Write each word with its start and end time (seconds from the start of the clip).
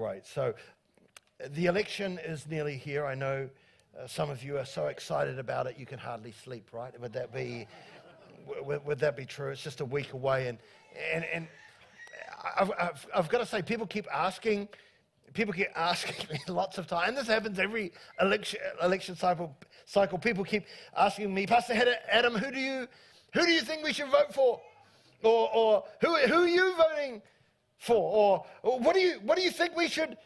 great. 0.00 0.26
So, 0.26 0.54
the 1.50 1.66
election 1.66 2.18
is 2.24 2.46
nearly 2.48 2.78
here. 2.78 3.04
I 3.04 3.14
know 3.14 3.50
uh, 3.98 4.06
some 4.06 4.30
of 4.30 4.42
you 4.42 4.56
are 4.56 4.64
so 4.64 4.86
excited 4.86 5.38
about 5.38 5.66
it 5.66 5.76
you 5.78 5.84
can 5.84 5.98
hardly 5.98 6.32
sleep, 6.32 6.70
right? 6.72 6.98
Would 6.98 7.12
that 7.12 7.34
be, 7.34 7.66
would, 8.64 8.82
would 8.86 8.98
that 9.00 9.14
be 9.14 9.26
true? 9.26 9.50
It's 9.50 9.62
just 9.62 9.82
a 9.82 9.84
week 9.84 10.14
away. 10.14 10.48
And, 10.48 10.56
and, 11.12 11.26
and 11.34 11.48
I've, 12.56 12.72
I've, 12.80 13.06
I've 13.14 13.28
got 13.28 13.38
to 13.40 13.46
say, 13.46 13.60
people 13.60 13.86
keep 13.86 14.06
asking, 14.10 14.68
people 15.34 15.52
keep 15.52 15.68
asking 15.76 16.14
me 16.32 16.38
lots 16.48 16.78
of 16.78 16.86
times, 16.86 17.08
and 17.08 17.16
this 17.18 17.26
happens 17.26 17.58
every 17.58 17.92
election, 18.22 18.58
election 18.82 19.16
cycle, 19.16 19.54
cycle. 19.84 20.16
People 20.16 20.44
keep 20.44 20.64
asking 20.96 21.34
me, 21.34 21.46
Pastor 21.46 21.74
Adam, 22.10 22.34
who 22.36 22.50
do 22.50 22.58
you, 22.58 22.88
who 23.34 23.44
do 23.44 23.52
you 23.52 23.60
think 23.60 23.84
we 23.84 23.92
should 23.92 24.08
vote 24.08 24.32
for? 24.32 24.62
Or, 25.22 25.54
or 25.54 25.84
who, 26.00 26.16
who 26.16 26.44
are 26.44 26.48
you 26.48 26.74
voting 26.74 27.20
for? 27.80 28.44
Or, 28.62 28.78
what, 28.78 28.94
do 28.94 29.00
you, 29.00 29.14
what 29.24 29.36
do 29.36 29.42
you 29.42 29.50
think 29.50 29.76
we 29.76 29.88
should 29.88 30.16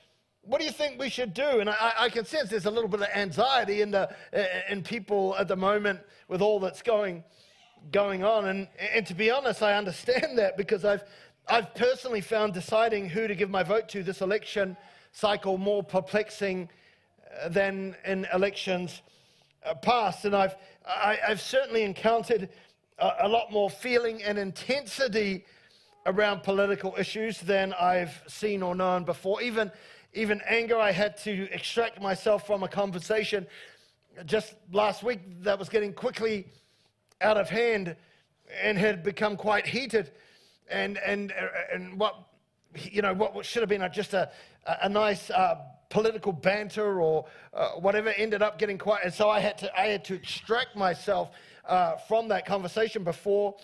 what 0.47 0.61
do 0.61 0.67
you 0.67 0.73
think 0.73 1.01
we 1.01 1.09
should 1.09 1.33
do? 1.33 1.61
And 1.61 1.71
I, 1.71 1.93
I, 2.01 2.09
can 2.11 2.27
sense 2.27 2.51
there's 2.51 2.67
a 2.67 2.71
little 2.71 2.89
bit 2.89 3.01
of 3.01 3.09
anxiety 3.15 3.81
in, 3.81 3.91
the, 3.91 4.15
in 4.69 4.83
people 4.83 5.35
at 5.39 5.49
the 5.49 5.57
moment 5.57 6.01
with 6.29 6.43
all 6.43 6.61
that's 6.61 6.83
going, 6.83 7.25
going 7.93 8.25
on. 8.25 8.49
And, 8.49 8.69
and 8.93 9.07
to 9.07 9.15
be 9.15 9.31
honest, 9.31 9.63
I 9.63 9.75
understand 9.75 10.37
that 10.39 10.59
because 10.59 10.85
I've, 10.85 11.05
I've 11.49 11.75
personally 11.75 12.21
found 12.21 12.53
deciding 12.53 13.09
who 13.09 13.27
to 13.27 13.35
give 13.35 13.49
my 13.49 13.63
vote 13.63 13.89
to 13.91 14.03
this 14.03 14.21
election 14.21 14.77
cycle 15.13 15.57
more 15.57 15.83
perplexing 15.83 16.69
uh, 17.43 17.49
than 17.49 17.97
in 18.05 18.27
elections 18.35 19.01
uh, 19.65 19.75
past. 19.75 20.27
And 20.27 20.37
I've, 20.37 20.57
I, 20.87 21.19
have 21.27 21.41
certainly 21.41 21.85
encountered 21.85 22.51
a, 22.99 23.13
a 23.23 23.29
lot 23.29 23.51
more 23.51 23.71
feeling 23.71 24.23
and 24.23 24.39
intensity 24.39 25.47
around 26.07 26.43
political 26.43 26.95
issues 26.99 27.41
than 27.41 27.73
I've 27.75 28.23
seen 28.27 28.63
or 28.63 28.75
known 28.75 29.05
before. 29.05 29.43
Even 29.43 29.71
even 30.15 30.41
anger. 30.47 30.79
I 30.79 30.93
had 30.93 31.17
to 31.19 31.49
extract 31.53 32.01
myself 32.01 32.47
from 32.47 32.63
a 32.63 32.69
conversation 32.69 33.47
just 34.25 34.55
last 34.73 35.03
week 35.03 35.21
that 35.43 35.59
was 35.59 35.69
getting 35.69 35.93
quickly 35.93 36.47
out 37.21 37.37
of 37.37 37.51
hand 37.51 37.97
and 38.63 38.79
had 38.79 39.03
become 39.03 39.37
quite 39.37 39.67
heated. 39.67 40.13
And, 40.71 40.99
and, 40.99 41.33
and 41.73 41.99
what, 41.99 42.15
you 42.75 43.03
know, 43.03 43.13
what 43.13 43.45
should 43.45 43.61
have 43.63 43.69
been 43.69 43.87
just 43.93 44.15
a, 44.15 44.31
a 44.83 44.89
nice 44.89 45.31
uh, 45.31 45.57
political 45.91 46.33
banter 46.33 47.01
or 47.01 47.27
uh, 47.53 47.71
whatever 47.71 48.11
ended 48.11 48.43
up 48.43 48.59
getting 48.59 48.79
quite. 48.79 49.05
And 49.05 49.13
so 49.13 49.29
I 49.29 49.41
had 49.41 49.59
to, 49.59 49.79
I 49.79 49.87
had 49.87 50.05
to 50.07 50.15
extract 50.15 50.77
myself 50.77 51.31
uh, 51.67 51.97
from 51.97 52.29
that 52.29 52.47
conversation 52.47 53.05
before 53.05 53.57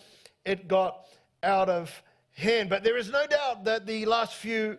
it 0.45 0.69
got 0.69 1.07
out 1.43 1.69
of 1.69 2.03
hand. 2.35 2.69
But 2.69 2.85
there 2.85 2.97
is 2.97 3.11
no 3.11 3.27
doubt 3.27 3.65
that 3.65 3.87
the 3.87 4.07
last 4.07 4.35
few 4.35 4.79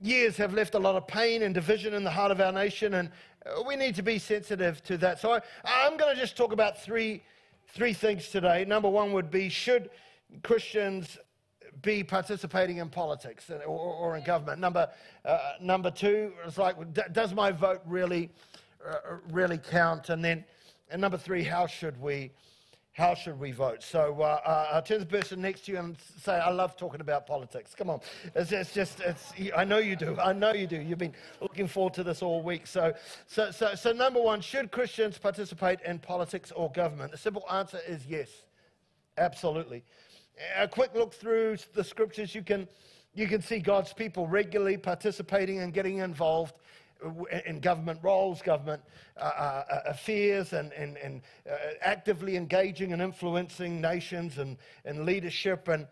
years 0.00 0.36
have 0.36 0.52
left 0.52 0.74
a 0.74 0.78
lot 0.78 0.96
of 0.96 1.06
pain 1.06 1.42
and 1.42 1.54
division 1.54 1.94
in 1.94 2.04
the 2.04 2.10
heart 2.10 2.30
of 2.30 2.40
our 2.40 2.52
nation, 2.52 2.94
and 2.94 3.10
uh, 3.46 3.62
we 3.66 3.76
need 3.76 3.94
to 3.94 4.02
be 4.02 4.18
sensitive 4.18 4.82
to 4.84 4.96
that. 4.98 5.20
So 5.20 5.32
I, 5.64 5.86
am 5.86 5.96
going 5.96 6.14
to 6.14 6.20
just 6.20 6.36
talk 6.36 6.52
about 6.52 6.82
three, 6.82 7.22
three 7.68 7.92
things 7.92 8.28
today. 8.28 8.64
Number 8.64 8.88
one 8.88 9.12
would 9.12 9.30
be 9.30 9.48
should 9.48 9.90
Christians 10.42 11.18
be 11.82 12.04
participating 12.04 12.78
in 12.78 12.88
politics 12.88 13.48
or, 13.50 13.64
or 13.66 14.16
in 14.16 14.24
government? 14.24 14.60
Number, 14.60 14.88
uh, 15.24 15.38
number 15.60 15.90
two 15.90 16.32
is 16.46 16.58
like, 16.58 16.76
does 17.12 17.32
my 17.32 17.50
vote 17.50 17.80
really, 17.86 18.30
uh, 18.86 19.16
really 19.30 19.58
count? 19.58 20.08
And 20.08 20.24
then, 20.24 20.44
and 20.90 21.00
number 21.00 21.16
three, 21.16 21.42
how 21.42 21.66
should 21.66 22.00
we? 22.00 22.32
How 22.92 23.14
should 23.14 23.40
we 23.40 23.52
vote? 23.52 23.82
So 23.82 24.20
uh, 24.20 24.40
uh, 24.44 24.80
turn 24.82 24.98
to 24.98 25.04
the 25.04 25.10
person 25.10 25.40
next 25.40 25.62
to 25.62 25.72
you 25.72 25.78
and 25.78 25.96
say, 26.22 26.34
I 26.34 26.50
love 26.50 26.76
talking 26.76 27.00
about 27.00 27.26
politics. 27.26 27.74
Come 27.74 27.88
on. 27.88 28.00
It's, 28.34 28.52
it's, 28.52 28.74
just, 28.74 29.00
it's, 29.00 29.32
I 29.56 29.64
know 29.64 29.78
you 29.78 29.96
do. 29.96 30.18
I 30.18 30.34
know 30.34 30.52
you 30.52 30.66
do. 30.66 30.76
You've 30.76 30.98
been 30.98 31.14
looking 31.40 31.66
forward 31.66 31.94
to 31.94 32.04
this 32.04 32.20
all 32.20 32.42
week. 32.42 32.66
So, 32.66 32.92
so, 33.26 33.50
so, 33.50 33.74
so 33.74 33.92
number 33.92 34.20
one, 34.20 34.42
should 34.42 34.70
Christians 34.70 35.16
participate 35.16 35.80
in 35.86 36.00
politics 36.00 36.52
or 36.52 36.70
government? 36.70 37.12
The 37.12 37.18
simple 37.18 37.44
answer 37.50 37.80
is 37.88 38.04
yes. 38.06 38.28
Absolutely. 39.16 39.84
A 40.58 40.68
quick 40.68 40.94
look 40.94 41.14
through 41.14 41.56
the 41.74 41.84
scriptures, 41.84 42.34
you 42.34 42.42
can, 42.42 42.68
you 43.14 43.26
can 43.26 43.40
see 43.40 43.58
God's 43.58 43.94
people 43.94 44.26
regularly 44.26 44.76
participating 44.76 45.60
and 45.60 45.72
getting 45.72 45.98
involved 45.98 46.56
in 47.46 47.60
government 47.60 48.00
roles, 48.02 48.42
government 48.42 48.82
uh, 49.16 49.20
uh, 49.20 49.64
uh, 49.70 49.80
affairs, 49.86 50.52
and, 50.52 50.72
and, 50.72 50.96
and 50.98 51.22
uh, 51.50 51.54
actively 51.80 52.36
engaging 52.36 52.92
and 52.92 53.02
influencing 53.02 53.80
nations 53.80 54.38
and, 54.38 54.56
and 54.84 55.04
leadership. 55.04 55.68
And 55.68 55.86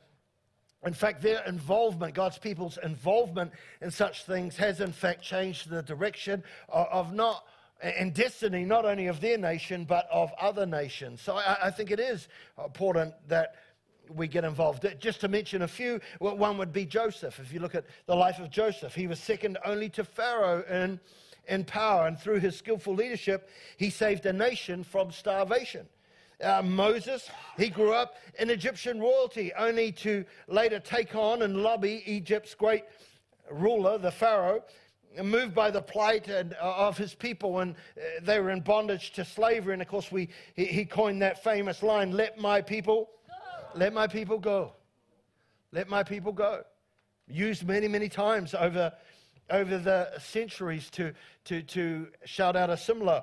in 0.84 0.94
fact, 0.94 1.22
their 1.22 1.44
involvement, 1.44 2.14
God's 2.14 2.38
people's 2.38 2.78
involvement 2.82 3.52
in 3.80 3.90
such 3.90 4.24
things, 4.24 4.56
has 4.56 4.80
in 4.80 4.92
fact 4.92 5.22
changed 5.22 5.68
the 5.68 5.82
direction 5.82 6.42
of, 6.68 6.86
of 6.90 7.12
not 7.12 7.44
and 7.82 8.12
destiny 8.12 8.64
not 8.64 8.84
only 8.84 9.06
of 9.06 9.22
their 9.22 9.38
nation 9.38 9.84
but 9.84 10.06
of 10.12 10.30
other 10.38 10.66
nations. 10.66 11.20
So 11.22 11.36
I, 11.36 11.56
I 11.64 11.70
think 11.70 11.90
it 11.90 12.00
is 12.00 12.28
important 12.62 13.14
that 13.28 13.54
we 14.14 14.28
get 14.28 14.44
involved. 14.44 14.86
Just 14.98 15.20
to 15.20 15.28
mention 15.28 15.62
a 15.62 15.68
few, 15.68 16.00
one 16.18 16.58
would 16.58 16.72
be 16.72 16.84
Joseph. 16.84 17.38
If 17.38 17.52
you 17.52 17.60
look 17.60 17.74
at 17.74 17.84
the 18.06 18.14
life 18.14 18.38
of 18.38 18.50
Joseph, 18.50 18.94
he 18.94 19.06
was 19.06 19.18
second 19.18 19.58
only 19.64 19.88
to 19.90 20.04
Pharaoh 20.04 20.64
in, 20.68 21.00
in 21.48 21.64
power, 21.64 22.06
and 22.06 22.18
through 22.18 22.40
his 22.40 22.56
skillful 22.56 22.94
leadership, 22.94 23.48
he 23.76 23.90
saved 23.90 24.26
a 24.26 24.32
nation 24.32 24.84
from 24.84 25.10
starvation. 25.12 25.86
Uh, 26.42 26.62
Moses, 26.62 27.28
he 27.58 27.68
grew 27.68 27.92
up 27.92 28.16
in 28.38 28.48
Egyptian 28.48 28.98
royalty, 28.98 29.52
only 29.58 29.92
to 29.92 30.24
later 30.48 30.80
take 30.80 31.14
on 31.14 31.42
and 31.42 31.62
lobby 31.62 32.02
Egypt's 32.06 32.54
great 32.54 32.84
ruler, 33.50 33.98
the 33.98 34.10
Pharaoh, 34.10 34.62
moved 35.22 35.54
by 35.54 35.70
the 35.70 35.82
plight 35.82 36.28
and, 36.28 36.54
uh, 36.54 36.74
of 36.76 36.96
his 36.96 37.14
people 37.14 37.52
when 37.52 37.70
uh, 37.70 38.00
they 38.22 38.40
were 38.40 38.50
in 38.50 38.60
bondage 38.60 39.12
to 39.12 39.24
slavery. 39.24 39.72
And 39.72 39.82
of 39.82 39.88
course, 39.88 40.10
we, 40.12 40.28
he, 40.54 40.66
he 40.66 40.84
coined 40.84 41.20
that 41.22 41.42
famous 41.42 41.82
line, 41.82 42.12
Let 42.12 42.38
my 42.38 42.62
people 42.62 43.10
let 43.76 43.92
my 43.92 44.06
people 44.06 44.38
go. 44.38 44.72
Let 45.72 45.88
my 45.88 46.02
people 46.02 46.32
go. 46.32 46.62
Used 47.28 47.66
many, 47.66 47.88
many 47.88 48.08
times 48.08 48.54
over, 48.54 48.92
over 49.50 49.78
the 49.78 50.18
centuries 50.18 50.90
to, 50.90 51.12
to, 51.44 51.62
to 51.62 52.08
shout 52.24 52.56
out 52.56 52.70
a 52.70 52.76
similar 52.76 53.22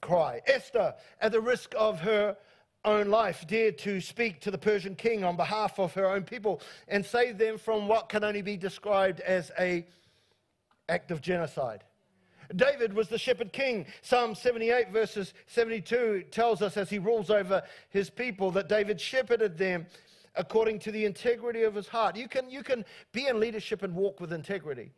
cry. 0.00 0.40
Esther, 0.46 0.94
at 1.20 1.32
the 1.32 1.40
risk 1.40 1.74
of 1.78 2.00
her 2.00 2.36
own 2.84 3.08
life, 3.08 3.46
dared 3.46 3.78
to 3.78 4.00
speak 4.00 4.40
to 4.40 4.50
the 4.50 4.58
Persian 4.58 4.94
king 4.94 5.24
on 5.24 5.36
behalf 5.36 5.78
of 5.78 5.94
her 5.94 6.06
own 6.06 6.24
people 6.24 6.60
and 6.88 7.04
save 7.04 7.38
them 7.38 7.56
from 7.56 7.88
what 7.88 8.08
can 8.08 8.24
only 8.24 8.42
be 8.42 8.56
described 8.56 9.20
as 9.20 9.50
a 9.58 9.86
act 10.88 11.10
of 11.10 11.20
genocide. 11.20 11.84
David 12.56 12.92
was 12.92 13.08
the 13.08 13.18
shepherd 13.18 13.52
king. 13.52 13.86
Psalm 14.02 14.34
78, 14.34 14.90
verses 14.90 15.34
72, 15.46 16.24
tells 16.30 16.62
us 16.62 16.76
as 16.76 16.90
he 16.90 16.98
rules 16.98 17.30
over 17.30 17.62
his 17.90 18.10
people 18.10 18.50
that 18.52 18.68
David 18.68 19.00
shepherded 19.00 19.56
them 19.56 19.86
according 20.34 20.78
to 20.80 20.90
the 20.90 21.04
integrity 21.04 21.62
of 21.62 21.74
his 21.74 21.88
heart. 21.88 22.16
You 22.16 22.28
can, 22.28 22.48
you 22.48 22.62
can 22.62 22.84
be 23.12 23.26
in 23.26 23.38
leadership 23.38 23.82
and 23.82 23.94
walk 23.94 24.20
with 24.20 24.32
integrity. 24.32 24.90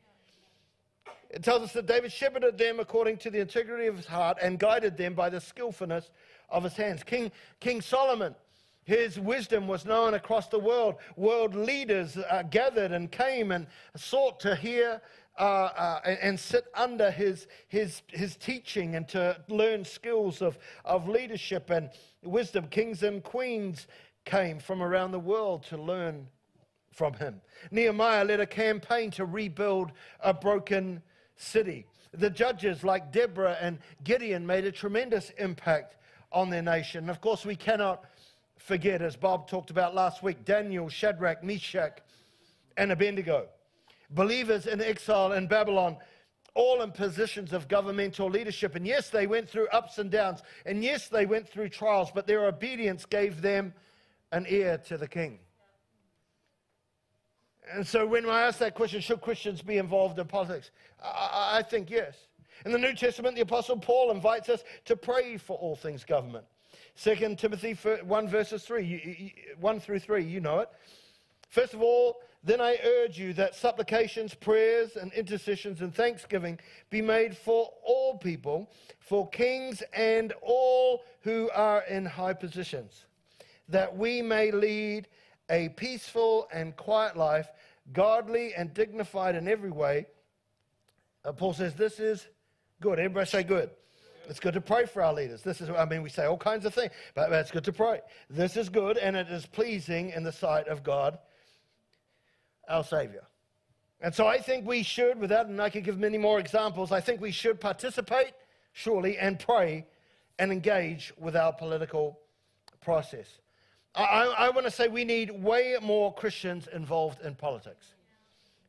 It 1.31 1.43
tells 1.43 1.63
us 1.63 1.73
that 1.73 1.87
David 1.87 2.13
shepherded 2.13 2.57
them 2.57 2.79
according 2.79 3.17
to 3.19 3.31
the 3.31 3.41
integrity 3.41 3.87
of 3.89 3.97
his 3.97 4.07
heart 4.07 4.39
and 4.41 4.59
guided 4.59 4.97
them 4.97 5.15
by 5.15 5.31
the 5.31 5.41
skillfulness 5.41 6.11
of 6.49 6.63
his 6.63 6.75
hands. 6.75 7.03
King, 7.03 7.33
King 7.59 7.81
Solomon, 7.81 8.37
his 8.85 9.19
wisdom 9.19 9.67
was 9.67 9.85
known 9.85 10.15
across 10.15 10.49
the 10.49 10.59
world. 10.59 10.97
World 11.17 11.55
leaders 11.55 12.17
uh, 12.17 12.45
gathered 12.51 12.93
and 12.93 13.11
came 13.11 13.51
and 13.51 13.67
sought 13.97 14.39
to 14.41 14.55
hear 14.55 15.01
uh, 15.37 15.43
uh, 15.43 16.01
and, 16.05 16.39
sit 16.39 16.67
under 16.75 17.11
his, 17.11 17.49
his, 17.67 18.03
his 18.09 18.37
teaching 18.37 18.95
and 18.95 19.09
to 19.09 19.37
learn 19.49 19.85
skills 19.85 20.41
of, 20.41 20.59
of 20.85 21.09
leadership 21.09 21.71
and 21.71 21.91
wisdom. 22.23 22.69
Kings 22.69 23.03
and 23.03 23.23
queens 23.23 23.89
came 24.25 24.61
from 24.61 24.81
around 24.81 25.11
the 25.11 25.19
world 25.19 25.65
to 25.65 25.77
learn 25.77 26.29
from 26.93 27.15
him. 27.15 27.41
Nehemiah 27.73 28.25
led 28.25 28.39
a 28.39 28.47
campaign 28.47 29.11
to 29.13 29.25
rebuild 29.25 29.91
a 30.21 30.33
broken 30.33 31.03
city. 31.37 31.87
The 32.13 32.31
judges 32.31 32.85
like 32.85 33.11
Deborah 33.11 33.59
and 33.61 33.81
Gideon 34.05 34.47
made 34.47 34.65
a 34.65 34.73
tremendous 34.73 35.31
impact 35.31 35.97
on 36.31 36.49
their 36.49 36.63
nation. 36.63 37.11
Of 37.11 37.21
course, 37.21 37.45
we 37.45 37.57
cannot 37.57 38.05
forget, 38.57 39.03
as 39.03 39.17
Bob 39.17 39.49
talked 39.49 39.71
about 39.71 39.97
last 39.97 40.23
week, 40.23 40.45
Daniel, 40.45 40.89
Shadrach, 40.89 41.43
Meshach, 41.43 41.99
and 42.77 42.93
Abednego 42.93 43.49
believers 44.11 44.67
in 44.67 44.81
exile 44.81 45.33
in 45.33 45.47
Babylon, 45.47 45.97
all 46.55 46.83
in 46.83 46.93
positions 46.93 47.53
of 47.53 47.69
governmental 47.69 48.29
leadership. 48.29 48.75
And 48.75 48.87
yes, 48.87 49.11
they 49.11 49.27
went 49.27 49.49
through 49.49 49.69
ups 49.69 49.99
and 49.99 50.11
downs. 50.11 50.43
And 50.67 50.83
yes, 50.83 51.09
they 51.09 51.27
went 51.27 51.49
through 51.49 51.71
trials, 51.71 52.11
but 52.15 52.27
their 52.27 52.47
obedience 52.47 53.05
gave 53.05 53.43
them 53.43 53.75
an 54.33 54.47
ear 54.49 54.79
to 54.87 54.97
the 54.97 55.09
king. 55.09 55.39
And 57.73 57.87
so 57.87 58.07
when 58.07 58.29
I 58.29 58.43
ask 58.43 58.59
that 58.59 58.75
question, 58.75 59.01
should 59.01 59.21
Christians 59.21 59.63
be 59.63 59.79
involved 59.79 60.19
in 60.19 60.27
politics? 60.27 60.71
I, 61.03 61.59
I 61.59 61.63
think 61.63 61.91
yes. 61.91 62.15
In 62.65 62.73
the 62.73 62.79
New 62.79 62.95
Testament, 62.95 63.35
the 63.35 63.43
Apostle 63.43 63.79
Paul 63.79 64.11
invites 64.11 64.49
us 64.49 64.65
to 64.85 64.97
pray 64.97 65.37
for 65.37 65.57
all 65.57 65.75
things 65.75 66.05
government. 66.05 66.45
2 67.03 67.35
Timothy 67.37 67.73
1 67.73 68.29
verses 68.29 68.65
3, 68.65 69.35
1 69.59 69.81
through 69.81 69.99
3, 69.99 70.25
you 70.25 70.41
know 70.41 70.61
it. 70.61 70.69
First 71.49 71.75
of 71.75 71.83
all, 71.83 72.21
then 72.45 72.61
I 72.61 72.79
urge 72.85 73.19
you 73.19 73.33
that 73.35 73.55
supplications, 73.55 74.35
prayers, 74.35 74.97
and 74.97 75.13
intercessions 75.15 75.81
and 75.81 75.95
thanksgiving 75.95 76.61
be 76.91 77.01
made 77.01 77.37
for 77.37 77.71
all 77.83 78.19
people, 78.19 78.71
for 79.01 79.29
kings 79.31 79.83
and 79.95 80.33
all 80.43 81.05
who 81.23 81.51
are 81.55 81.83
in 81.89 82.05
high 82.05 82.35
positions, 82.35 83.07
that 83.71 83.97
we 83.97 84.21
may 84.21 84.51
lead 84.51 85.09
a 85.49 85.71
peaceful 85.71 86.47
and 86.53 86.77
quiet 86.77 87.17
life, 87.17 87.49
godly 87.93 88.55
and 88.55 88.75
dignified 88.75 89.37
in 89.37 89.49
every 89.49 89.71
way. 89.71 90.07
Uh, 91.25 91.33
Paul 91.33 91.55
says 91.55 91.75
this 91.75 91.99
is 91.99 92.27
good. 92.81 92.99
Everybody 92.99 93.27
say 93.27 93.43
good. 93.43 93.71
It's 94.29 94.41
good 94.41 94.55
to 94.55 94.61
pray 94.61 94.87
for 94.87 95.03
our 95.03 95.13
leaders. 95.13 95.43
This 95.43 95.61
is, 95.61 95.69
I 95.71 95.85
mean, 95.85 96.03
we 96.03 96.09
say 96.09 96.25
all 96.25 96.39
kinds 96.39 96.65
of 96.65 96.75
things, 96.75 96.93
but 97.15 97.31
it's 97.33 97.51
good 97.51 97.65
to 97.65 97.73
pray. 97.73 98.01
This 98.31 98.57
is 98.57 98.69
good 98.69 98.97
and 98.97 99.17
it 99.17 99.29
is 99.29 99.47
pleasing 99.47 100.11
in 100.11 100.23
the 100.23 100.33
sight 100.33 100.67
of 100.69 100.83
God, 100.83 101.19
our 102.69 102.85
Savior. 102.85 103.25
And 104.01 104.15
so 104.15 104.27
I 104.27 104.39
think 104.39 104.67
we 104.67 104.83
should, 104.83 105.19
without, 105.19 105.47
and 105.47 105.61
I 105.61 105.71
could 105.71 105.85
give 105.85 105.99
many 105.99 106.19
more 106.19 106.39
examples, 106.39 106.93
I 106.93 107.01
think 107.01 107.21
we 107.21 107.31
should 107.31 107.61
participate, 107.61 108.33
surely, 108.73 109.17
and 109.17 109.39
pray 109.39 109.87
and 110.39 110.53
engage 110.53 111.13
with 111.19 111.37
our 111.37 111.53
political 111.53 112.19
process. 112.81 113.39
I, 113.95 114.35
I 114.37 114.51
want 114.51 114.67
to 114.67 114.71
say 114.71 114.89
we 114.89 115.05
need 115.05 115.31
way 115.31 115.77
more 115.81 116.13
Christians 116.13 116.69
involved 116.73 117.23
in 117.23 117.35
politics. 117.35 117.95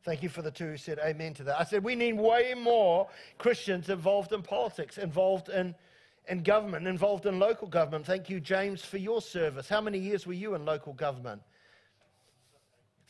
Thank 0.04 0.22
you 0.22 0.28
for 0.28 0.40
the 0.40 0.52
two 0.52 0.66
who 0.66 0.76
said 0.76 1.00
amen 1.04 1.34
to 1.34 1.44
that. 1.44 1.60
I 1.60 1.64
said 1.64 1.82
we 1.82 1.96
need 1.96 2.12
way 2.12 2.54
more 2.56 3.08
Christians 3.38 3.88
involved 3.88 4.32
in 4.32 4.40
politics, 4.40 4.98
involved 4.98 5.48
in, 5.48 5.74
in 6.28 6.44
government, 6.44 6.86
involved 6.86 7.26
in 7.26 7.40
local 7.40 7.66
government. 7.66 8.06
Thank 8.06 8.30
you, 8.30 8.38
James, 8.38 8.84
for 8.84 8.98
your 8.98 9.20
service. 9.20 9.68
How 9.68 9.80
many 9.80 9.98
years 9.98 10.24
were 10.24 10.32
you 10.32 10.54
in 10.54 10.64
local 10.64 10.92
government? 10.92 11.42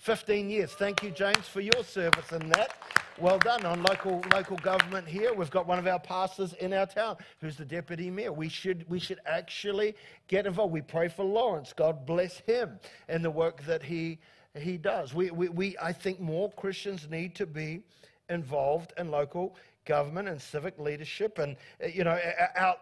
15 0.06 0.48
years. 0.48 0.70
Thank 0.70 1.02
you, 1.02 1.10
James, 1.10 1.48
for 1.48 1.60
your 1.60 1.82
service 1.82 2.30
in 2.30 2.48
that. 2.50 2.76
Well 3.18 3.40
done 3.40 3.66
on 3.66 3.82
local, 3.82 4.22
local 4.32 4.56
government 4.58 5.08
here. 5.08 5.34
We've 5.34 5.50
got 5.50 5.66
one 5.66 5.80
of 5.80 5.88
our 5.88 5.98
pastors 5.98 6.52
in 6.52 6.72
our 6.72 6.86
town 6.86 7.16
who's 7.40 7.56
the 7.56 7.64
deputy 7.64 8.08
mayor. 8.08 8.32
We 8.32 8.48
should, 8.48 8.88
we 8.88 9.00
should 9.00 9.18
actually 9.26 9.96
get 10.28 10.46
involved. 10.46 10.72
We 10.72 10.82
pray 10.82 11.08
for 11.08 11.24
Lawrence. 11.24 11.72
God 11.72 12.06
bless 12.06 12.38
him 12.38 12.78
and 13.08 13.24
the 13.24 13.32
work 13.32 13.64
that 13.64 13.82
he 13.82 14.20
he 14.54 14.76
does. 14.78 15.12
We, 15.12 15.32
we, 15.32 15.48
we, 15.48 15.76
I 15.82 15.92
think 15.92 16.20
more 16.20 16.52
Christians 16.52 17.08
need 17.10 17.34
to 17.34 17.44
be 17.44 17.82
involved 18.30 18.92
in 18.96 19.10
local 19.10 19.56
government 19.86 20.28
and 20.28 20.40
civic 20.40 20.78
leadership. 20.78 21.40
And, 21.40 21.56
uh, 21.82 21.88
you 21.88 22.04
know, 22.04 22.16
our, 22.54 22.76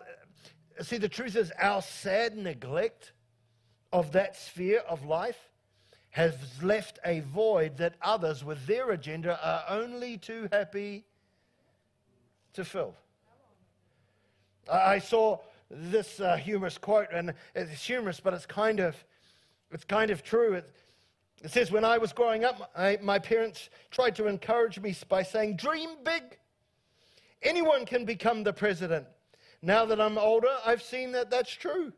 see, 0.83 0.99
the 0.99 1.09
truth 1.09 1.37
is, 1.37 1.51
our 1.59 1.81
sad 1.81 2.37
neglect 2.37 3.13
of 3.95 4.13
that 4.13 4.37
sphere 4.37 4.81
of 4.81 5.07
life 5.07 5.39
has 6.15 6.37
left 6.63 7.01
a 7.05 7.19
void 7.19 7.77
that 7.77 7.97
others 8.01 8.45
with 8.45 8.65
their 8.69 8.93
agenda 8.93 9.37
are 9.43 9.65
only 9.81 10.17
too 10.17 10.49
happy 10.53 11.03
to 12.53 12.65
fill. 12.65 12.95
I 14.73 15.01
saw 15.01 15.41
this 15.69 16.21
uh, 16.21 16.37
humorous 16.37 16.79
quote, 16.79 17.09
and 17.13 17.35
it's 17.57 17.85
humorous, 17.85 18.21
but 18.21 18.33
it's 18.33 18.47
kind 18.47 18.79
of, 18.79 18.95
it's 19.73 19.83
kind 19.83 20.13
of 20.13 20.23
true. 20.23 20.53
It, 20.53 20.71
it 21.43 21.51
says, 21.51 21.73
When 21.73 21.85
I 21.85 21.99
was 21.99 22.13
growing 22.13 22.45
up, 22.45 22.71
I, 22.77 22.97
my 23.03 23.19
parents 23.19 23.69
tried 23.91 24.15
to 24.15 24.29
encourage 24.29 24.79
me 24.79 24.95
by 25.09 25.25
saying, 25.25 25.57
Dream 25.57 25.97
big. 26.05 26.23
Anyone 27.43 27.87
can 27.87 28.05
become 28.05 28.45
the 28.45 28.53
president. 28.53 29.09
Now 29.63 29.85
that 29.87 30.01
I'm 30.01 30.17
older, 30.17 30.55
I've 30.65 30.81
seen 30.81 31.11
that 31.11 31.29
that's 31.29 31.51
true. 31.51 31.93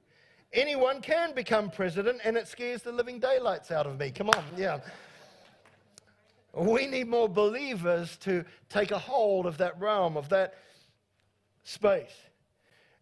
Anyone 0.56 1.02
can 1.02 1.34
become 1.34 1.70
president, 1.70 2.22
and 2.24 2.34
it 2.34 2.48
scares 2.48 2.80
the 2.80 2.90
living 2.90 3.18
daylights 3.18 3.70
out 3.70 3.86
of 3.86 3.98
me. 4.00 4.10
Come 4.10 4.30
on, 4.30 4.42
yeah. 4.56 4.78
We 6.54 6.86
need 6.86 7.08
more 7.08 7.28
believers 7.28 8.16
to 8.22 8.42
take 8.70 8.90
a 8.90 8.98
hold 8.98 9.44
of 9.44 9.58
that 9.58 9.78
realm, 9.78 10.16
of 10.16 10.30
that 10.30 10.54
space. 11.62 12.14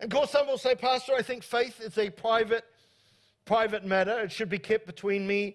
And 0.01 0.12
of 0.12 0.19
course, 0.19 0.33
some 0.33 0.49
will 0.49 0.59
say, 0.59 0.75
Pastor, 0.75 1.12
I 1.17 1.23
think 1.23 1.45
faith 1.45 1.81
is 1.81 1.97
a 1.97 2.11
private, 2.11 2.65
private 3.45 3.85
matter. 3.85 4.19
It 4.19 4.33
should 4.33 4.49
be 4.49 4.59
kept 4.59 4.85
between 4.85 5.25
me 5.25 5.55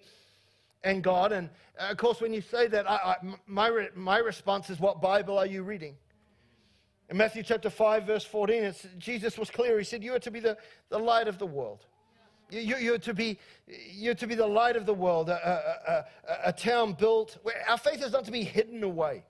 and 0.82 1.02
God. 1.02 1.32
And 1.32 1.50
uh, 1.78 1.88
of 1.90 1.98
course, 1.98 2.22
when 2.22 2.32
you 2.32 2.40
say 2.40 2.66
that, 2.68 2.90
I, 2.90 2.94
I, 2.94 3.16
my, 3.46 3.88
my 3.94 4.16
response 4.16 4.70
is, 4.70 4.80
What 4.80 5.02
Bible 5.02 5.38
are 5.38 5.44
you 5.44 5.62
reading? 5.62 5.96
In 7.10 7.18
Matthew 7.18 7.42
chapter 7.42 7.68
5, 7.68 8.06
verse 8.06 8.24
14, 8.24 8.72
Jesus 8.96 9.36
was 9.36 9.50
clear. 9.50 9.76
He 9.76 9.84
said, 9.84 10.02
You 10.02 10.14
are 10.14 10.20
to 10.20 10.30
be 10.30 10.40
the, 10.40 10.56
the 10.88 10.98
light 10.98 11.28
of 11.28 11.38
the 11.38 11.46
world. 11.46 11.84
You, 12.50 12.76
you're, 12.76 12.98
to 12.98 13.14
be, 13.14 13.38
you're 13.66 14.14
to 14.14 14.26
be 14.26 14.34
the 14.34 14.46
light 14.46 14.76
of 14.76 14.86
the 14.86 14.94
world, 14.94 15.28
a, 15.28 15.34
a, 15.34 15.92
a, 15.92 16.48
a 16.48 16.52
town 16.52 16.94
built 16.94 17.38
where 17.42 17.62
our 17.68 17.78
faith 17.78 18.02
is 18.02 18.12
not 18.12 18.24
to 18.24 18.32
be 18.32 18.42
hidden 18.42 18.82
away. 18.82 19.24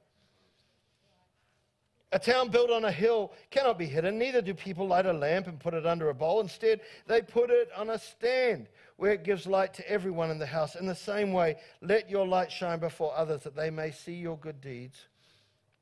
A 2.12 2.18
town 2.18 2.48
built 2.48 2.70
on 2.70 2.84
a 2.84 2.90
hill 2.90 3.32
cannot 3.50 3.78
be 3.78 3.86
hidden, 3.86 4.18
neither 4.18 4.42
do 4.42 4.52
people 4.52 4.88
light 4.88 5.06
a 5.06 5.12
lamp 5.12 5.46
and 5.46 5.60
put 5.60 5.74
it 5.74 5.86
under 5.86 6.08
a 6.08 6.14
bowl. 6.14 6.40
Instead, 6.40 6.80
they 7.06 7.22
put 7.22 7.50
it 7.50 7.68
on 7.76 7.90
a 7.90 7.98
stand 7.98 8.68
where 8.96 9.12
it 9.12 9.22
gives 9.22 9.46
light 9.46 9.74
to 9.74 9.88
everyone 9.88 10.30
in 10.30 10.38
the 10.38 10.46
house. 10.46 10.74
In 10.74 10.86
the 10.86 10.94
same 10.94 11.32
way, 11.32 11.56
let 11.80 12.10
your 12.10 12.26
light 12.26 12.50
shine 12.50 12.80
before 12.80 13.16
others 13.16 13.42
that 13.44 13.54
they 13.54 13.70
may 13.70 13.92
see 13.92 14.14
your 14.14 14.36
good 14.36 14.60
deeds 14.60 15.06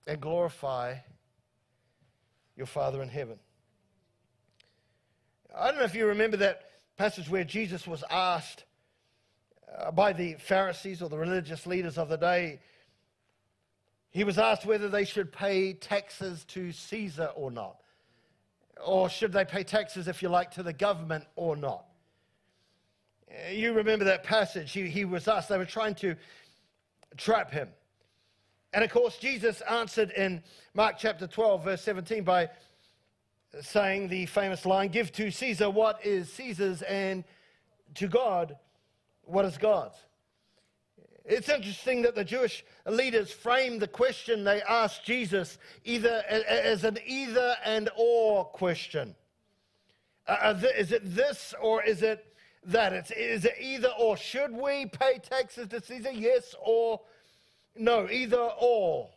and 0.06 0.20
glorify 0.20 0.96
your 2.56 2.67
Father 2.67 3.02
in 3.02 3.08
heaven. 3.08 3.38
I 5.56 5.69
don't 5.69 5.79
know 5.79 5.85
if 5.85 5.94
you 5.94 6.06
remember 6.06 6.37
that 6.38 6.62
passage 6.98 7.30
where 7.30 7.44
Jesus 7.44 7.86
was 7.86 8.02
asked 8.10 8.64
uh, 9.78 9.92
by 9.92 10.12
the 10.12 10.34
Pharisees 10.34 11.00
or 11.00 11.08
the 11.08 11.16
religious 11.16 11.64
leaders 11.64 11.96
of 11.96 12.08
the 12.08 12.16
day. 12.16 12.58
He 14.10 14.24
was 14.24 14.36
asked 14.36 14.66
whether 14.66 14.88
they 14.88 15.04
should 15.04 15.32
pay 15.32 15.74
taxes 15.74 16.44
to 16.46 16.72
Caesar 16.72 17.30
or 17.36 17.52
not. 17.52 17.76
Or 18.84 19.08
should 19.08 19.32
they 19.32 19.44
pay 19.44 19.62
taxes, 19.62 20.08
if 20.08 20.22
you 20.22 20.28
like, 20.28 20.50
to 20.52 20.64
the 20.64 20.72
government 20.72 21.24
or 21.36 21.56
not? 21.56 21.84
You 23.52 23.74
remember 23.74 24.04
that 24.06 24.24
passage. 24.24 24.72
He, 24.72 24.88
he 24.88 25.04
was 25.04 25.28
asked, 25.28 25.48
they 25.48 25.58
were 25.58 25.64
trying 25.64 25.94
to 25.96 26.16
trap 27.16 27.52
him. 27.52 27.68
And 28.72 28.82
of 28.82 28.90
course, 28.90 29.18
Jesus 29.18 29.60
answered 29.62 30.10
in 30.10 30.42
Mark 30.74 30.96
chapter 30.98 31.28
12, 31.28 31.64
verse 31.64 31.82
17, 31.82 32.24
by 32.24 32.48
saying 33.60 34.08
the 34.08 34.26
famous 34.26 34.66
line 34.66 34.88
Give 34.88 35.10
to 35.12 35.30
Caesar 35.30 35.70
what 35.70 36.04
is 36.04 36.32
Caesar's, 36.32 36.82
and 36.82 37.24
to 37.94 38.08
God 38.08 38.56
what 39.22 39.44
is 39.44 39.58
God's. 39.58 39.96
It's 41.24 41.48
interesting 41.50 42.02
that 42.02 42.14
the 42.14 42.24
Jewish 42.24 42.64
leaders 42.86 43.30
framed 43.30 43.82
the 43.82 43.88
question 43.88 44.44
they 44.44 44.62
asked 44.62 45.04
Jesus 45.04 45.58
either 45.84 46.22
as 46.26 46.84
an 46.84 46.98
either 47.06 47.54
and 47.64 47.90
or 47.96 48.46
question. 48.46 49.14
Uh, 50.26 50.58
is 50.76 50.92
it 50.92 51.02
this 51.04 51.54
or 51.61 51.82
is 51.82 52.02
it 52.02 52.25
that. 52.64 52.92
It's, 52.92 53.11
is 53.11 53.44
it 53.44 53.54
either 53.61 53.90
or? 53.99 54.16
Should 54.16 54.52
we 54.52 54.87
pay 54.87 55.18
taxes 55.18 55.68
to 55.68 55.82
Caesar? 55.82 56.12
Yes 56.12 56.54
or 56.64 57.00
no? 57.76 58.08
Either 58.11 58.50
or. 58.61 59.11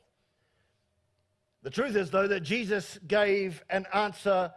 The 1.64 1.70
truth 1.70 1.96
is, 1.96 2.10
though, 2.10 2.28
that 2.28 2.42
Jesus 2.42 3.00
gave 3.08 3.64
an 3.70 3.86
answer 3.94 4.52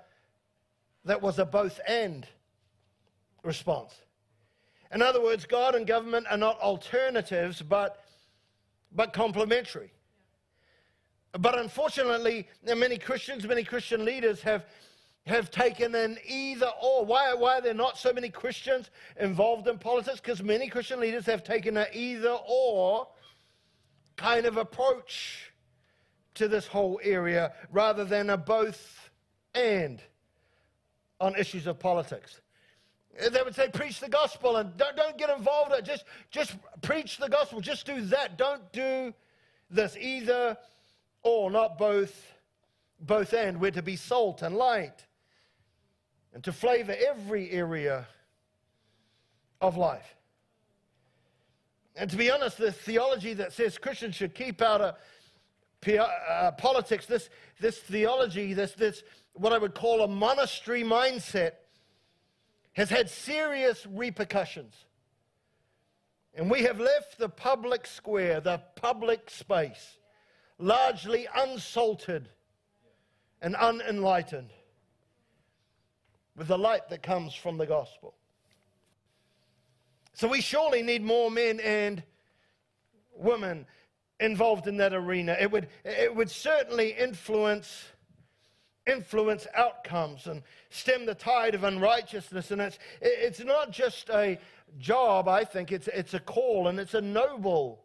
that 1.05 1.21
was 1.21 1.39
a 1.39 1.45
both 1.45 1.81
and 1.87 2.27
response. 3.43 3.95
In 4.93 5.03
other 5.03 5.23
words, 5.23 5.45
God 5.45 5.75
and 5.75 5.87
government 5.87 6.27
are 6.31 6.37
not 6.39 6.59
alternatives, 6.61 7.61
but, 7.61 8.05
but 8.93 9.13
complementary. 9.13 9.93
But 11.39 11.59
unfortunately, 11.59 12.49
many 12.65 12.97
Christians, 12.97 13.47
many 13.47 13.65
Christian 13.65 14.05
leaders 14.05 14.41
have 14.43 14.65
have 15.27 15.51
taken 15.51 15.95
an 15.95 16.19
either 16.27 16.71
or. 16.83 17.05
Why, 17.05 17.35
why 17.35 17.59
are 17.59 17.61
there 17.61 17.75
not 17.75 17.97
so 17.97 18.13
many 18.13 18.29
Christians 18.29 18.91
involved 19.19 19.67
in 19.69 19.79
politics? 19.79 20.21
Because 20.21 20.43
many 20.43 20.69
Christian 20.69 21.01
leaders 21.01 21.25
have 21.27 21.43
taken 21.43 21.77
an 21.77 21.87
either 21.93 22.37
or 22.47 23.09
kind 24.17 24.47
of 24.47 24.59
approach 24.59 25.51
to 26.35 26.49
this 26.49 26.67
whole 26.67 27.01
area 27.03 27.53
rather 27.71 28.05
than 28.05 28.31
a 28.31 28.37
both 28.37 29.11
and 29.55 30.03
on 31.21 31.37
issues 31.37 31.67
of 31.67 31.79
politics. 31.79 32.41
They 33.31 33.43
would 33.43 33.55
say, 33.55 33.69
preach 33.69 34.01
the 34.01 34.09
gospel 34.09 34.57
and 34.57 34.77
don't, 34.77 34.97
don't 34.97 35.17
get 35.17 35.31
involved. 35.31 35.73
Just, 35.85 36.05
just 36.31 36.57
preach 36.83 37.19
the 37.19 37.29
gospel. 37.29 37.61
Just 37.61 37.87
do 37.87 38.01
that. 38.07 38.37
Don't 38.37 38.73
do 38.73 39.15
this 39.71 39.97
either 39.97 40.57
or, 41.23 41.51
not 41.51 41.79
both, 41.79 42.33
both 43.01 43.33
and. 43.33 43.61
We're 43.61 43.71
to 43.71 43.83
be 43.83 43.97
salt 43.97 44.43
and 44.43 44.57
light 44.57 45.07
and 46.33 46.43
to 46.43 46.53
flavor 46.53 46.95
every 47.09 47.51
area 47.51 48.07
of 49.61 49.77
life. 49.77 50.17
And 51.97 52.11
to 52.11 52.17
be 52.17 52.31
honest, 52.31 52.59
the 52.59 52.73
theology 52.73 53.35
that 53.35 53.53
says 53.53 53.79
Christians 53.79 54.17
should 54.17 54.35
keep 54.35 54.61
out 54.61 54.81
of 54.81 54.97
uh, 55.89 56.53
politics, 56.53 57.07
this, 57.07 57.29
this 57.61 57.79
theology, 57.79 58.55
this, 58.55 58.73
this 58.73 59.03
what 59.35 59.53
I 59.53 59.59
would 59.59 59.75
call 59.75 60.03
a 60.03 60.09
monastery 60.09 60.83
mindset, 60.83 61.53
has 62.75 62.91
had 62.91 63.09
serious 63.09 63.87
repercussions. 63.87 64.75
And 66.35 66.51
we 66.51 66.63
have 66.63 66.81
left 66.81 67.19
the 67.19 67.29
public 67.29 67.87
square, 67.87 68.41
the 68.41 68.61
public 68.75 69.31
space, 69.31 69.99
largely 70.59 71.29
unsalted 71.37 72.29
and 73.41 73.55
unenlightened 73.55 74.51
with 76.37 76.49
the 76.49 76.59
light 76.59 76.89
that 76.91 77.03
comes 77.03 77.35
from 77.35 77.59
the 77.59 77.67
gospel. 77.67 78.15
So 80.15 80.29
we 80.29 80.41
surely 80.41 80.83
need 80.83 81.03
more 81.03 81.31
men 81.31 81.61
and 81.61 82.03
women 83.17 83.67
involved 84.21 84.67
in 84.67 84.77
that 84.79 84.95
arena. 84.95 85.37
It 85.41 85.51
would, 85.51 85.69
it 85.85 86.15
would 86.15 86.31
certainly 86.31 86.91
influence 86.91 87.85
influence 88.87 89.47
outcomes 89.55 90.27
and 90.27 90.43
stem 90.71 91.07
the 91.07 91.15
tide 91.15 91.55
of 91.55 91.65
unrighteousness. 91.65 92.51
And 92.51 92.61
it's, 92.61 92.79
it's 93.01 93.43
not 93.43 93.71
just 93.71 94.11
a 94.11 94.39
job, 94.79 95.29
I 95.29 95.45
think, 95.45 95.73
it's, 95.73 95.89
it's 95.89 96.15
a 96.15 96.21
call, 96.21 96.69
and 96.69 96.79
it's 96.79 96.95
a 96.95 97.01
noble, 97.01 97.85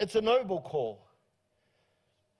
it's 0.00 0.14
a 0.14 0.20
noble 0.20 0.60
call. 0.60 1.04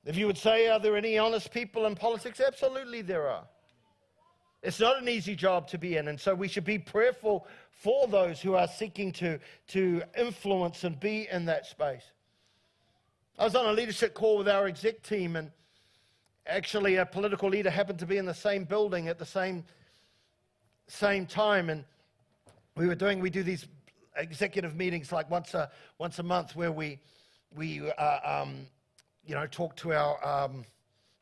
If 0.06 0.16
you 0.16 0.26
would 0.26 0.38
say, 0.38 0.68
are 0.68 0.80
there 0.80 0.96
any 0.96 1.18
honest 1.18 1.52
people 1.52 1.84
in 1.86 1.94
politics? 1.94 2.40
Absolutely 2.40 3.02
there 3.02 3.28
are. 3.28 3.44
It's 4.62 4.80
not 4.80 5.00
an 5.00 5.08
easy 5.08 5.36
job 5.36 5.68
to 5.68 5.78
be 5.78 5.96
in, 5.96 6.08
and 6.08 6.18
so 6.18 6.34
we 6.34 6.48
should 6.48 6.64
be 6.64 6.78
prayerful 6.78 7.46
for 7.70 8.08
those 8.08 8.40
who 8.40 8.54
are 8.54 8.66
seeking 8.66 9.12
to, 9.12 9.38
to 9.68 10.02
influence 10.16 10.82
and 10.84 10.98
be 10.98 11.28
in 11.30 11.44
that 11.44 11.66
space. 11.66 12.02
I 13.40 13.44
was 13.44 13.54
on 13.54 13.66
a 13.66 13.72
leadership 13.72 14.14
call 14.14 14.36
with 14.36 14.48
our 14.48 14.66
exec 14.66 15.00
team, 15.04 15.36
and 15.36 15.52
actually 16.44 16.96
a 16.96 17.06
political 17.06 17.48
leader 17.48 17.70
happened 17.70 18.00
to 18.00 18.06
be 18.06 18.16
in 18.16 18.26
the 18.26 18.34
same 18.34 18.64
building 18.64 19.06
at 19.06 19.16
the 19.16 19.24
same, 19.24 19.64
same 20.88 21.24
time. 21.24 21.70
And 21.70 21.84
we 22.74 22.88
were 22.88 22.96
doing, 22.96 23.20
we 23.20 23.30
do 23.30 23.44
these 23.44 23.68
executive 24.16 24.74
meetings 24.74 25.12
like 25.12 25.30
once 25.30 25.54
a, 25.54 25.70
once 25.98 26.18
a 26.18 26.24
month 26.24 26.56
where 26.56 26.72
we, 26.72 26.98
we 27.54 27.88
uh, 27.92 28.18
um, 28.24 28.66
you 29.24 29.36
know, 29.36 29.46
talk 29.46 29.76
to 29.76 29.92
our 29.92 30.26
um, 30.26 30.64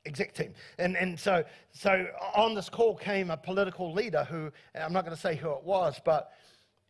exec 0.06 0.32
team. 0.32 0.54
And, 0.78 0.96
and 0.96 1.20
so, 1.20 1.44
so 1.72 2.06
on 2.34 2.54
this 2.54 2.70
call 2.70 2.96
came 2.96 3.30
a 3.30 3.36
political 3.36 3.92
leader 3.92 4.24
who, 4.24 4.50
I'm 4.74 4.94
not 4.94 5.04
going 5.04 5.14
to 5.14 5.20
say 5.20 5.36
who 5.36 5.50
it 5.50 5.64
was, 5.64 6.00
but 6.02 6.32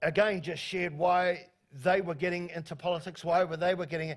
again, 0.03 0.41
just 0.41 0.63
shared 0.63 0.97
why 0.97 1.49
they 1.73 2.01
were 2.01 2.15
getting 2.15 2.51
into 2.51 2.77
politics, 2.77 3.25
why 3.25 3.45
were 3.45 3.57
they 3.57 3.75
were 3.75 3.87
getting 3.87 4.15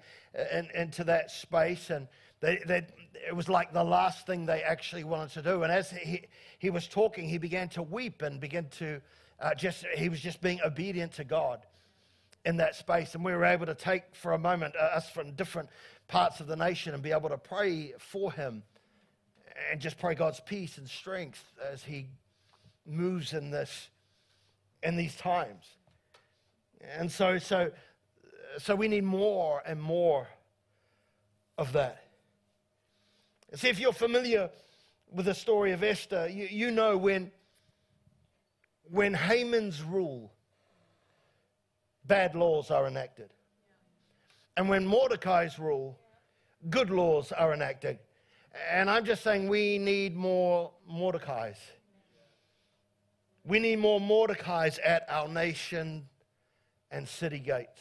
in, 0.51 0.70
into 0.74 1.03
that 1.06 1.32
space. 1.32 1.89
And 1.89 2.08
they, 2.41 2.60
they, 2.65 2.88
it 3.27 3.36
was 3.36 3.50
like 3.50 3.74
the 3.74 3.84
last 3.84 4.25
thing 4.25 4.46
they 4.46 4.62
actually 4.62 5.03
wanted 5.03 5.32
to 5.34 5.41
do. 5.41 5.63
And 5.63 5.72
as 5.72 5.91
he, 5.91 6.25
he 6.60 6.70
was 6.70 6.88
talking, 6.88 7.27
he 7.27 7.38
began 7.38 7.70
to 7.70 7.84
weep 7.84 8.22
and 8.22 8.39
began 8.39 8.68
to 8.77 9.01
uh, 9.39 9.56
just, 9.56 9.86
he 9.96 10.10
was 10.10 10.20
just 10.20 10.41
being 10.41 10.60
obedient 10.65 11.13
to 11.13 11.24
God 11.24 11.65
in 12.46 12.58
that 12.58 12.75
space. 12.75 13.15
And 13.15 13.25
we 13.25 13.34
were 13.34 13.46
able 13.46 13.65
to 13.65 13.75
take 13.75 14.03
for 14.13 14.34
a 14.34 14.39
moment, 14.39 14.75
uh, 14.75 14.84
us 14.84 15.10
from 15.10 15.34
different 15.34 15.70
parts 16.08 16.39
of 16.39 16.48
the 16.48 16.56
nation, 16.56 16.94
and 16.94 17.03
be 17.03 17.12
able 17.12 17.29
to 17.29 17.38
pray 17.38 17.94
for 17.98 18.32
him 18.32 18.63
and 19.72 19.82
just 19.82 19.98
pray 20.00 20.15
God's 20.15 20.39
peace 20.39 20.77
and 20.77 20.88
strength 20.88 21.44
as 21.72 21.84
he 21.84 22.08
moves 22.86 23.34
in 23.34 23.51
this, 23.51 23.89
in 24.82 24.96
these 24.96 25.15
times. 25.15 25.65
And 26.82 27.12
so, 27.12 27.38
so, 27.38 27.72
so 28.58 28.76
we 28.76 28.88
need 28.88 29.04
more 29.04 29.62
and 29.66 29.82
more 29.82 30.28
of 31.58 31.74
that. 31.74 32.04
See, 33.56 33.68
if 33.68 33.80
you're 33.80 33.94
familiar 33.94 34.50
with 35.12 35.26
the 35.26 35.34
story 35.34 35.72
of 35.72 35.84
Esther, 35.84 36.30
you, 36.30 36.48
you 36.50 36.72
know 36.72 36.98
when, 36.98 37.32
when 38.84 39.14
Haman's 39.14 39.82
rule, 39.82 40.32
bad 42.06 42.36
laws 42.36 42.72
are 42.72 42.88
enacted. 42.88 43.30
And 44.56 44.70
when 44.70 44.86
Mordecai's 44.86 45.58
rule, 45.58 45.98
good 46.70 46.90
laws 46.90 47.32
are 47.32 47.54
enacted. 47.54 48.00
And 48.72 48.90
I'm 48.90 49.06
just 49.06 49.24
saying 49.24 49.48
we 49.48 49.78
need 49.78 50.16
more 50.16 50.72
Mordecai's. 50.88 51.60
We 53.46 53.60
need 53.60 53.80
more 53.80 54.00
Mordecai's 54.00 54.80
at 54.80 55.06
our 55.10 55.28
nation 55.28 56.08
and 56.91 57.08
city 57.08 57.39
gates. 57.39 57.79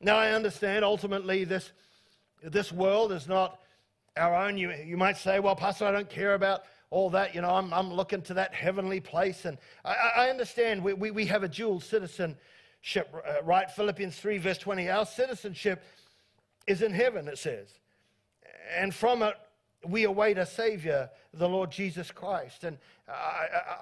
Now, 0.00 0.16
I 0.16 0.32
understand 0.32 0.84
ultimately 0.84 1.44
this, 1.44 1.72
this 2.42 2.72
world 2.72 3.12
is 3.12 3.28
not 3.28 3.58
our 4.16 4.34
own. 4.34 4.56
You, 4.56 4.72
you 4.72 4.96
might 4.96 5.16
say, 5.16 5.40
well, 5.40 5.56
Pastor, 5.56 5.84
I 5.86 5.92
don't 5.92 6.08
care 6.08 6.34
about 6.34 6.62
all 6.90 7.10
that. 7.10 7.34
You 7.34 7.42
know, 7.42 7.50
I'm, 7.50 7.72
I'm 7.72 7.92
looking 7.92 8.22
to 8.22 8.34
that 8.34 8.54
heavenly 8.54 9.00
place. 9.00 9.44
And 9.44 9.58
I, 9.84 9.94
I 10.16 10.30
understand 10.30 10.82
we, 10.82 10.94
we, 10.94 11.10
we 11.10 11.26
have 11.26 11.42
a 11.42 11.48
dual 11.48 11.80
citizenship, 11.80 12.36
uh, 13.14 13.42
right? 13.44 13.70
Philippians 13.70 14.16
3, 14.16 14.38
verse 14.38 14.58
20. 14.58 14.88
Our 14.88 15.06
citizenship 15.06 15.82
is 16.66 16.82
in 16.82 16.92
heaven, 16.92 17.28
it 17.28 17.38
says. 17.38 17.68
And 18.76 18.94
from 18.94 19.22
it, 19.22 19.34
we 19.86 20.04
await 20.04 20.38
a 20.38 20.46
Savior, 20.46 21.10
the 21.32 21.48
Lord 21.48 21.70
Jesus 21.70 22.10
Christ. 22.10 22.64
And 22.64 22.78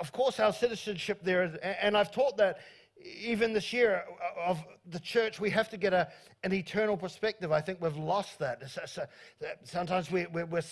of 0.00 0.12
course, 0.12 0.38
our 0.40 0.52
citizenship 0.52 1.20
there, 1.22 1.44
is, 1.44 1.54
and 1.56 1.96
I've 1.96 2.12
taught 2.12 2.36
that 2.36 2.58
even 3.04 3.52
this 3.52 3.72
year 3.72 4.04
of 4.44 4.62
the 4.86 5.00
church, 5.00 5.40
we 5.40 5.50
have 5.50 5.68
to 5.70 5.76
get 5.76 5.92
a, 5.92 6.08
an 6.42 6.52
eternal 6.52 6.96
perspective. 6.96 7.52
I 7.52 7.60
think 7.60 7.80
we've 7.80 7.96
lost 7.96 8.38
that. 8.40 8.62
sometimes 9.64 10.10
we, 10.10 10.26
we're, 10.26 10.46
we're, 10.46 10.62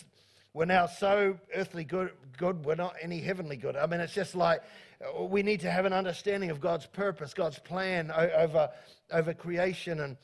we're, 0.52 0.64
now 0.64 0.87
so 0.87 1.38
earthly 1.54 1.85
good, 1.85 2.11
good, 2.37 2.64
we're 2.64 2.75
not 2.75 2.95
any 3.00 3.21
heavenly 3.21 3.56
good. 3.56 3.76
I 3.76 3.87
mean, 3.87 4.00
it's 4.00 4.14
just 4.14 4.35
like 4.35 4.62
uh, 5.00 5.25
we 5.25 5.42
need 5.42 5.61
to 5.61 5.71
have 5.71 5.85
an 5.85 5.92
understanding 5.92 6.50
of 6.50 6.61
God's 6.61 6.87
purpose, 6.87 7.35
God's 7.35 7.59
plan 7.59 8.11
over, 8.11 8.71
over 9.12 9.35
creation, 9.35 10.00
and 10.00 10.16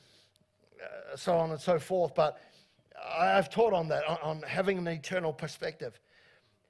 uh, 0.81 1.15
so 1.15 1.37
on 1.37 1.51
and 1.51 1.59
so 1.59 1.79
forth. 1.79 2.15
But 2.15 2.39
I've 3.17 3.49
taught 3.49 3.73
on 3.73 3.87
that, 3.89 4.07
on, 4.07 4.17
on 4.23 4.41
having 4.43 4.77
an 4.77 4.87
eternal 4.87 5.33
perspective. 5.33 5.99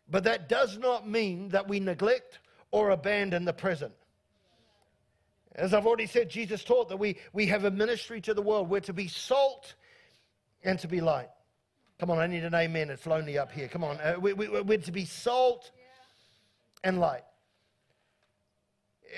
But 0.09 0.25
that 0.25 0.49
does 0.49 0.77
not 0.77 1.07
mean 1.07 1.49
that 1.49 1.67
we 1.67 1.79
neglect 1.79 2.39
or 2.71 2.89
abandon 2.89 3.45
the 3.45 3.53
present. 3.53 3.93
As 5.55 5.73
I've 5.73 5.85
already 5.85 6.07
said, 6.07 6.29
Jesus 6.29 6.63
taught 6.63 6.89
that 6.89 6.97
we, 6.97 7.17
we 7.31 7.45
have 7.47 7.63
a 7.63 7.71
ministry 7.71 8.19
to 8.21 8.33
the 8.33 8.41
world. 8.41 8.69
We're 8.69 8.79
to 8.81 8.93
be 8.93 9.07
salt 9.07 9.75
and 10.63 10.79
to 10.79 10.87
be 10.87 10.99
light. 10.99 11.29
Come 11.99 12.09
on, 12.09 12.17
I 12.17 12.27
need 12.27 12.43
an 12.43 12.55
amen. 12.55 12.89
It's 12.89 13.05
lonely 13.05 13.37
up 13.37 13.51
here. 13.51 13.67
Come 13.67 13.83
on. 13.83 13.97
Uh, 14.01 14.15
we, 14.19 14.33
we, 14.33 14.47
we're 14.47 14.77
to 14.79 14.91
be 14.91 15.05
salt 15.05 15.71
and 16.83 16.99
light. 16.99 17.23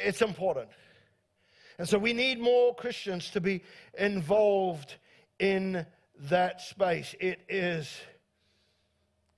It's 0.03 0.21
important. 0.21 0.67
And 1.77 1.87
so 1.87 1.97
we 1.97 2.13
need 2.13 2.39
more 2.39 2.75
Christians 2.75 3.29
to 3.31 3.41
be 3.41 3.63
involved 3.97 4.95
in 5.39 5.85
that 6.29 6.61
space. 6.61 7.15
It 7.19 7.39
is 7.49 7.89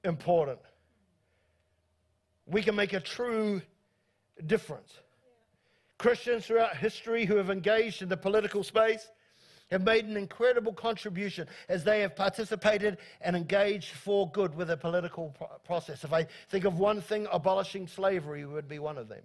important. 0.03 0.59
We 2.45 2.63
can 2.63 2.75
make 2.75 2.93
a 2.93 2.99
true 2.99 3.61
difference. 4.45 4.91
Christians 5.97 6.45
throughout 6.45 6.77
history 6.77 7.25
who 7.25 7.37
have 7.37 7.49
engaged 7.49 8.01
in 8.01 8.09
the 8.09 8.17
political 8.17 8.63
space 8.63 9.07
have 9.71 9.83
made 9.83 10.05
an 10.05 10.15
incredible 10.15 10.73
contribution 10.73 11.47
as 11.67 11.83
they 11.83 12.01
have 12.01 12.15
participated 12.15 12.97
and 13.21 13.35
engaged 13.35 13.89
for 13.89 14.29
good 14.31 14.55
with 14.55 14.69
the 14.69 14.77
political 14.77 15.35
process. 15.65 16.03
If 16.03 16.13
I 16.13 16.27
think 16.49 16.65
of 16.65 16.79
one 16.79 17.01
thing, 17.01 17.27
abolishing 17.31 17.87
slavery 17.87 18.45
would 18.45 18.67
be 18.67 18.79
one 18.79 18.97
of 18.97 19.09
them. 19.09 19.23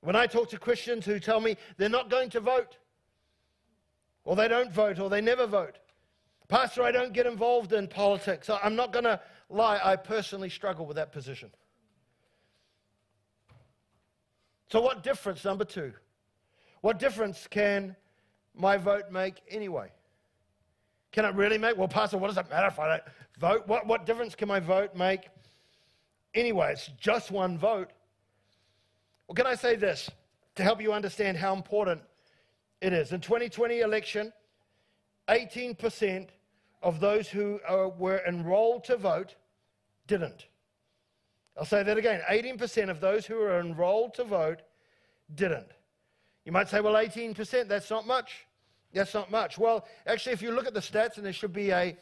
When 0.00 0.14
I 0.14 0.26
talk 0.26 0.48
to 0.50 0.58
Christians 0.58 1.04
who 1.04 1.18
tell 1.18 1.40
me 1.40 1.56
they're 1.76 1.88
not 1.88 2.08
going 2.08 2.30
to 2.30 2.40
vote, 2.40 2.76
or 4.24 4.36
they 4.36 4.46
don't 4.46 4.70
vote, 4.70 5.00
or 5.00 5.10
they 5.10 5.20
never 5.20 5.46
vote, 5.46 5.78
Pastor, 6.46 6.82
I 6.82 6.92
don't 6.92 7.12
get 7.12 7.26
involved 7.26 7.72
in 7.72 7.88
politics. 7.88 8.48
I'm 8.48 8.76
not 8.76 8.92
going 8.92 9.04
to 9.04 9.20
lie, 9.50 9.80
I 9.82 9.96
personally 9.96 10.48
struggle 10.50 10.86
with 10.86 10.96
that 10.96 11.12
position. 11.12 11.50
So, 14.70 14.80
what 14.80 15.02
difference, 15.02 15.44
number 15.44 15.64
two? 15.64 15.92
What 16.82 16.98
difference 16.98 17.46
can 17.48 17.96
my 18.54 18.76
vote 18.76 19.10
make 19.10 19.40
anyway? 19.48 19.90
Can 21.12 21.24
it 21.24 21.34
really 21.34 21.58
make? 21.58 21.76
Well, 21.76 21.88
Pastor, 21.88 22.18
what 22.18 22.28
does 22.28 22.36
it 22.36 22.50
matter 22.50 22.66
if 22.66 22.78
I 22.78 22.88
don't 22.88 23.02
vote? 23.38 23.66
What, 23.66 23.86
what 23.86 24.04
difference 24.04 24.34
can 24.34 24.46
my 24.46 24.60
vote 24.60 24.94
make 24.94 25.28
anyway? 26.34 26.72
It's 26.72 26.90
just 27.00 27.30
one 27.30 27.56
vote. 27.56 27.90
Well, 29.26 29.34
can 29.34 29.46
I 29.46 29.54
say 29.54 29.76
this 29.76 30.10
to 30.56 30.62
help 30.62 30.82
you 30.82 30.92
understand 30.92 31.36
how 31.38 31.54
important 31.54 32.02
it 32.80 32.92
is? 32.92 33.12
In 33.12 33.20
2020 33.20 33.80
election, 33.80 34.32
18% 35.28 36.28
of 36.82 37.00
those 37.00 37.28
who 37.28 37.58
are, 37.66 37.88
were 37.88 38.22
enrolled 38.26 38.84
to 38.84 38.96
vote 38.96 39.34
didn't. 40.06 40.46
I'll 41.58 41.64
say 41.64 41.82
that 41.82 41.98
again 41.98 42.20
18% 42.30 42.88
of 42.88 43.00
those 43.00 43.26
who 43.26 43.40
are 43.40 43.58
enrolled 43.58 44.14
to 44.14 44.22
vote 44.24 44.60
didn't. 45.34 45.66
You 46.44 46.52
might 46.52 46.68
say, 46.68 46.80
well, 46.80 46.94
18%, 46.94 47.66
that's 47.68 47.90
not 47.90 48.06
much. 48.06 48.46
That's 48.94 49.12
not 49.12 49.30
much. 49.30 49.58
Well, 49.58 49.86
actually, 50.06 50.32
if 50.32 50.40
you 50.40 50.52
look 50.52 50.66
at 50.66 50.72
the 50.72 50.80
stats, 50.80 51.16
and 51.16 51.26
there 51.26 51.32
should 51.32 51.52
be 51.52 51.70
a 51.70 51.94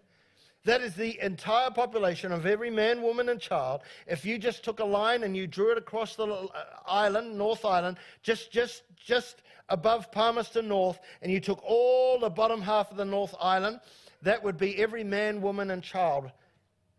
that 0.65 0.81
is 0.81 0.95
the 0.95 1.17
entire 1.23 1.71
population 1.71 2.31
of 2.31 2.45
every 2.45 2.69
man, 2.69 3.01
woman, 3.01 3.29
and 3.29 3.39
child. 3.39 3.81
If 4.05 4.25
you 4.25 4.37
just 4.37 4.63
took 4.63 4.79
a 4.79 4.85
line 4.85 5.23
and 5.23 5.35
you 5.35 5.47
drew 5.47 5.71
it 5.71 5.77
across 5.77 6.15
the 6.15 6.25
uh, 6.25 6.49
island, 6.85 7.37
North 7.37 7.63
Island, 7.63 7.97
just, 8.21 8.51
just, 8.51 8.83
just 8.95 9.43
above 9.69 10.11
Palmerston 10.11 10.67
North, 10.67 10.99
and 11.21 11.31
you 11.31 11.39
took 11.39 11.61
all 11.63 12.19
the 12.19 12.29
bottom 12.29 12.61
half 12.61 12.91
of 12.91 12.97
the 12.97 13.05
North 13.05 13.33
Island, 13.39 13.79
that 14.23 14.43
would 14.43 14.57
be 14.57 14.77
every 14.77 15.03
man, 15.03 15.41
woman, 15.41 15.71
and 15.71 15.81
child 15.81 16.31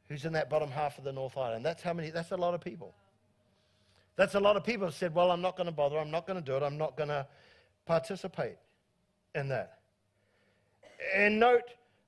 who's 0.09 0.25
in 0.25 0.33
that 0.33 0.49
bottom 0.49 0.71
half 0.71 0.97
of 0.97 1.05
the 1.05 1.13
North 1.13 1.37
Island. 1.37 1.65
That's 1.65 1.83
how 1.83 1.93
many, 1.93 2.11
that's 2.11 2.31
a 2.31 2.37
lot 2.37 2.55
of 2.55 2.61
people. 2.61 2.95
That's 4.17 4.35
a 4.35 4.41
lot 4.41 4.57
of 4.57 4.65
people 4.65 4.87
have 4.87 4.95
said, 4.95 5.15
Well, 5.15 5.31
I'm 5.31 5.43
not 5.43 5.57
going 5.57 5.67
to 5.67 5.73
bother, 5.73 5.99
I'm 5.99 6.11
not 6.11 6.27
going 6.27 6.39
to 6.39 6.45
do 6.45 6.57
it, 6.57 6.63
I'm 6.63 6.79
not 6.79 6.97
going 6.97 7.11
to 7.11 7.27
participate 7.87 8.57
in 9.35 9.49
that. 9.49 9.78
And 11.15 11.39
note 11.39 11.63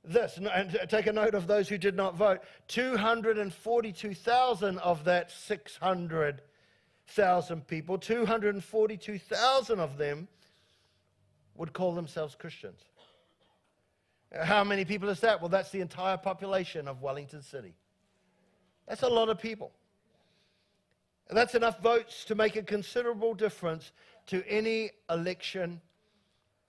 this, 0.05 0.39
and 0.39 0.81
take 0.89 1.07
a 1.07 1.13
note 1.13 1.35
of 1.35 1.47
those 1.47 1.69
who 1.69 1.79
did 1.79 1.95
not 1.95 2.17
vote 2.17 2.41
242,000 2.69 4.79
of 4.79 5.05
that 5.05 5.31
600,000 5.31 7.67
people, 7.67 7.99
242,000 7.99 9.81
of 9.81 9.99
them 9.99 10.29
would 11.55 11.73
call 11.73 11.95
themselves 11.95 12.35
Christians. 12.35 12.81
How 14.33 14.65
many 14.65 14.85
people 14.85 15.09
is 15.09 15.21
that? 15.21 15.41
Well, 15.41 15.49
that's 15.49 15.71
the 15.71 15.81
entire 15.81 16.17
population 16.17 16.89
of 16.89 17.03
Wellington 17.03 17.43
City. 17.43 17.75
That's 18.89 19.03
a 19.03 19.09
lot 19.09 19.29
of 19.29 19.39
people. 19.39 19.71
And 21.29 21.37
that's 21.37 21.55
enough 21.55 21.81
votes 21.81 22.25
to 22.25 22.35
make 22.35 22.57
a 22.57 22.63
considerable 22.63 23.35
difference 23.35 23.93
to 24.27 24.43
any 24.49 24.91
election 25.09 25.81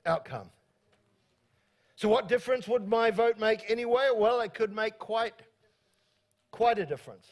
outcome. 0.06 0.52
So, 2.02 2.10
what 2.10 2.28
difference 2.28 2.68
would 2.68 2.88
my 2.88 3.12
vote 3.12 3.38
make 3.38 3.70
anyway? 3.70 4.10
Well, 4.12 4.42
it 4.42 4.56
could 4.56 4.74
make 4.74 4.98
quite, 4.98 5.36
quite 6.50 6.80
a 6.80 6.86
difference. 6.88 7.28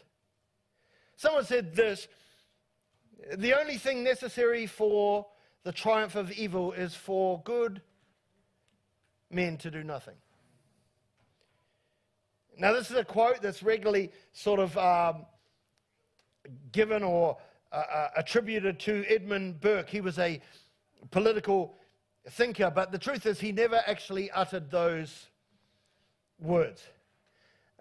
Someone 1.15 1.43
said 1.43 1.73
this 1.73 2.07
the 3.35 3.59
only 3.59 3.77
thing 3.77 4.03
necessary 4.03 4.67
for 4.67 5.25
the 5.63 5.71
triumph 5.71 6.15
of 6.15 6.31
evil 6.31 6.71
is 6.71 6.93
for 6.93 7.41
good 7.45 7.81
men 9.31 9.57
to 9.57 9.71
do 9.71 9.83
nothing. 9.83 10.13
Now, 12.55 12.71
this 12.71 12.91
is 12.91 12.97
a 12.97 13.03
quote 13.03 13.41
that's 13.41 13.63
regularly 13.63 14.11
sort 14.33 14.59
of 14.59 14.77
um, 14.77 15.25
given 16.71 17.01
or 17.01 17.38
uh, 17.71 17.75
uh, 17.75 18.09
attributed 18.17 18.79
to 18.81 19.03
Edmund 19.09 19.61
Burke. 19.61 19.89
He 19.89 20.01
was 20.01 20.19
a 20.19 20.39
political 21.09 21.73
thinker, 22.29 22.71
but 22.74 22.91
the 22.91 22.98
truth 22.98 23.25
is, 23.25 23.39
he 23.39 23.51
never 23.51 23.81
actually 23.88 24.31
uttered 24.31 24.71
those 24.71 25.27
words. 26.39 26.83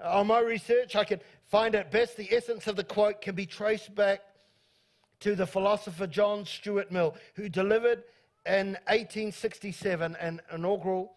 On 0.03 0.27
my 0.27 0.41
research, 0.41 0.95
I 0.97 1.05
could 1.05 1.23
find 1.47 1.75
at 1.75 1.91
best 1.91 2.17
the 2.17 2.33
essence 2.35 2.67
of 2.67 2.77
the 2.77 2.85
quote 2.85 3.21
can 3.21 3.35
be 3.35 3.47
traced 3.47 3.95
back 3.95 4.21
to 5.21 5.35
the 5.35 5.47
philosopher 5.47 6.07
John 6.07 6.45
Stuart 6.45 6.93
Mill, 6.93 7.17
who 7.35 7.49
delivered 7.49 8.05
in 8.47 8.73
1867 8.87 10.17
an 10.21 10.41
inaugural 10.53 11.13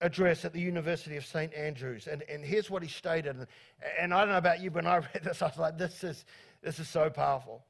address 0.00 0.44
at 0.44 0.52
the 0.52 0.60
University 0.60 1.16
of 1.16 1.24
St. 1.24 1.52
Andrews. 1.54 2.06
And, 2.06 2.22
and 2.28 2.44
here's 2.44 2.70
what 2.70 2.82
he 2.82 2.88
stated. 2.88 3.36
And, 3.36 3.46
and 3.98 4.12
I 4.12 4.20
don't 4.20 4.28
know 4.28 4.38
about 4.38 4.60
you, 4.60 4.70
but 4.70 4.84
when 4.84 4.92
I 4.92 4.96
read 5.14 5.24
this, 5.24 5.40
I 5.40 5.46
was 5.46 5.56
like, 5.56 5.78
this 5.78 6.04
is, 6.04 6.24
this 6.62 6.78
is 6.78 6.88
so 6.88 7.08
powerful. 7.08 7.64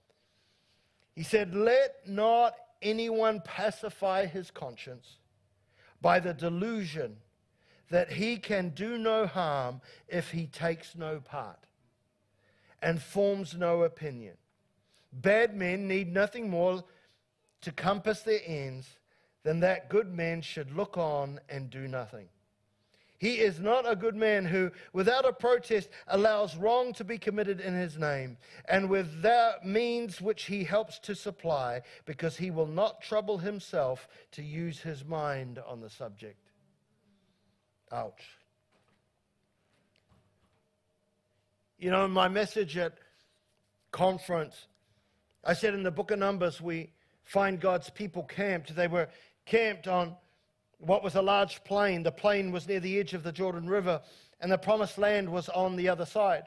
He 1.14 1.22
said, 1.22 1.54
Let 1.54 2.08
not 2.08 2.54
anyone 2.84 3.40
pacify 3.40 4.26
his 4.26 4.50
conscience 4.50 5.16
by 6.00 6.20
the 6.20 6.34
delusion 6.34 7.16
that 7.90 8.12
he 8.12 8.36
can 8.36 8.70
do 8.70 8.98
no 8.98 9.26
harm 9.26 9.80
if 10.08 10.30
he 10.30 10.46
takes 10.46 10.94
no 10.94 11.20
part 11.20 11.58
and 12.82 13.00
forms 13.00 13.54
no 13.56 13.82
opinion. 13.82 14.34
Bad 15.12 15.56
men 15.56 15.88
need 15.88 16.12
nothing 16.12 16.50
more 16.50 16.84
to 17.62 17.72
compass 17.72 18.20
their 18.20 18.40
ends 18.44 18.98
than 19.42 19.60
that 19.60 19.88
good 19.88 20.12
men 20.12 20.42
should 20.42 20.76
look 20.76 20.98
on 20.98 21.40
and 21.48 21.70
do 21.70 21.88
nothing. 21.88 22.28
He 23.18 23.34
is 23.34 23.60
not 23.60 23.90
a 23.90 23.96
good 23.96 24.16
man 24.16 24.44
who, 24.44 24.70
without 24.92 25.24
a 25.24 25.32
protest, 25.32 25.88
allows 26.08 26.56
wrong 26.56 26.92
to 26.94 27.04
be 27.04 27.16
committed 27.16 27.60
in 27.60 27.74
his 27.74 27.96
name, 27.96 28.36
and 28.68 28.90
with 28.90 29.22
that 29.22 29.64
means 29.64 30.20
which 30.20 30.44
he 30.44 30.64
helps 30.64 30.98
to 31.00 31.14
supply, 31.14 31.82
because 32.04 32.36
he 32.36 32.50
will 32.50 32.66
not 32.66 33.00
trouble 33.00 33.38
himself 33.38 34.08
to 34.32 34.42
use 34.42 34.80
his 34.80 35.04
mind 35.04 35.60
on 35.66 35.80
the 35.80 35.90
subject. 35.90 36.38
Ouch. 37.92 38.22
You 41.78 41.90
know, 41.90 42.04
in 42.04 42.10
my 42.10 42.28
message 42.28 42.76
at 42.76 42.94
conference, 43.92 44.66
I 45.44 45.54
said 45.54 45.74
in 45.74 45.82
the 45.82 45.90
book 45.90 46.10
of 46.10 46.18
Numbers, 46.18 46.60
we 46.60 46.90
find 47.22 47.60
God's 47.60 47.90
people 47.90 48.24
camped. 48.24 48.74
They 48.74 48.88
were 48.88 49.08
camped 49.46 49.86
on 49.86 50.16
what 50.86 51.02
was 51.02 51.14
a 51.14 51.22
large 51.22 51.62
plain. 51.64 52.02
The 52.02 52.12
plain 52.12 52.52
was 52.52 52.68
near 52.68 52.80
the 52.80 52.98
edge 52.98 53.14
of 53.14 53.22
the 53.22 53.32
Jordan 53.32 53.68
River, 53.68 54.00
and 54.40 54.50
the 54.50 54.58
promised 54.58 54.98
land 54.98 55.28
was 55.28 55.48
on 55.48 55.76
the 55.76 55.88
other 55.88 56.06
side. 56.06 56.44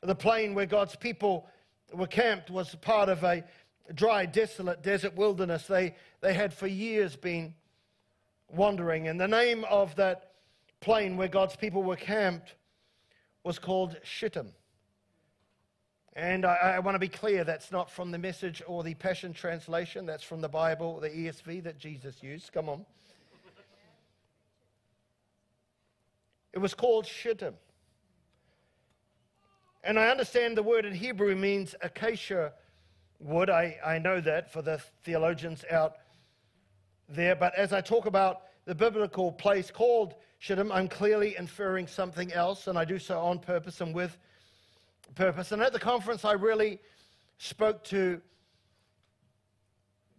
The 0.00 0.14
plain 0.14 0.54
where 0.54 0.66
God's 0.66 0.96
people 0.96 1.48
were 1.92 2.06
camped 2.06 2.50
was 2.50 2.74
part 2.76 3.08
of 3.08 3.24
a 3.24 3.44
dry, 3.94 4.26
desolate 4.26 4.82
desert 4.82 5.16
wilderness. 5.16 5.66
They, 5.66 5.94
they 6.20 6.34
had 6.34 6.52
for 6.52 6.66
years 6.66 7.16
been 7.16 7.54
wandering, 8.50 9.08
and 9.08 9.20
the 9.20 9.28
name 9.28 9.64
of 9.64 9.94
that 9.96 10.32
plain 10.80 11.16
where 11.16 11.28
God's 11.28 11.56
people 11.56 11.82
were 11.82 11.96
camped 11.96 12.54
was 13.44 13.58
called 13.58 13.96
Shittim. 14.02 14.52
And 16.14 16.44
I, 16.44 16.54
I, 16.54 16.78
want 16.80 16.96
to 16.96 16.98
be 16.98 17.08
clear 17.08 17.44
that's 17.44 17.70
not 17.70 17.90
from 17.90 18.10
the 18.10 18.18
message 18.18 18.60
or 18.66 18.82
the 18.82 18.94
Passion 18.94 19.32
Translation, 19.32 20.04
that's 20.04 20.24
from 20.24 20.40
the 20.40 20.48
Bible, 20.48 20.98
the 20.98 21.08
ESV 21.08 21.62
that 21.62 21.78
Jesus 21.78 22.22
used. 22.22 22.52
Come 22.52 22.68
on. 22.68 22.84
It 26.58 26.60
was 26.60 26.74
called 26.74 27.06
Shittim. 27.06 27.54
And 29.84 29.96
I 29.96 30.08
understand 30.08 30.56
the 30.56 30.62
word 30.64 30.84
in 30.84 30.92
Hebrew 30.92 31.36
means 31.36 31.76
acacia 31.82 32.52
wood. 33.20 33.48
I, 33.48 33.76
I 33.86 34.00
know 34.00 34.20
that 34.20 34.52
for 34.52 34.60
the 34.60 34.82
theologians 35.04 35.64
out 35.70 35.98
there. 37.08 37.36
But 37.36 37.54
as 37.54 37.72
I 37.72 37.80
talk 37.80 38.06
about 38.06 38.42
the 38.64 38.74
biblical 38.74 39.30
place 39.30 39.70
called 39.70 40.16
Shittim, 40.40 40.72
I'm 40.72 40.88
clearly 40.88 41.36
inferring 41.38 41.86
something 41.86 42.32
else, 42.32 42.66
and 42.66 42.76
I 42.76 42.84
do 42.84 42.98
so 42.98 43.20
on 43.20 43.38
purpose 43.38 43.80
and 43.80 43.94
with 43.94 44.18
purpose. 45.14 45.52
And 45.52 45.62
at 45.62 45.72
the 45.72 45.78
conference, 45.78 46.24
I 46.24 46.32
really 46.32 46.80
spoke 47.38 47.84
to 47.84 48.20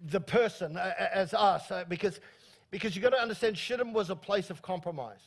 the 0.06 0.22
person 0.22 0.78
as 0.78 1.34
us 1.34 1.70
uh, 1.70 1.84
because, 1.90 2.22
because 2.72 2.96
you've 2.96 3.04
got 3.04 3.10
to 3.10 3.22
understand 3.22 3.58
Shittim 3.58 3.92
was 3.92 4.10
a 4.10 4.16
place 4.16 4.50
of 4.50 4.62
compromise. 4.62 5.20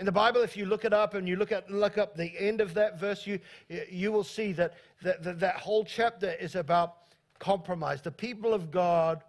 In 0.00 0.06
the 0.06 0.12
Bible, 0.12 0.40
if 0.40 0.56
you 0.56 0.64
look 0.64 0.86
it 0.86 0.94
up 0.94 1.12
and 1.12 1.28
you 1.28 1.36
look, 1.36 1.52
at, 1.52 1.70
look 1.70 1.98
up 1.98 2.16
the 2.16 2.32
end 2.38 2.62
of 2.62 2.72
that 2.72 2.98
verse, 2.98 3.26
you, 3.26 3.38
you 3.90 4.10
will 4.10 4.24
see 4.24 4.52
that, 4.52 4.72
that, 5.02 5.22
that, 5.22 5.40
that 5.40 5.56
whole 5.56 5.84
chapter 5.84 6.32
is 6.40 6.56
about 6.56 6.96
compromise. 7.38 8.00
The 8.00 8.10
people 8.10 8.54
of 8.54 8.70
God 8.70 9.22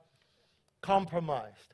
compromised. 0.81 1.73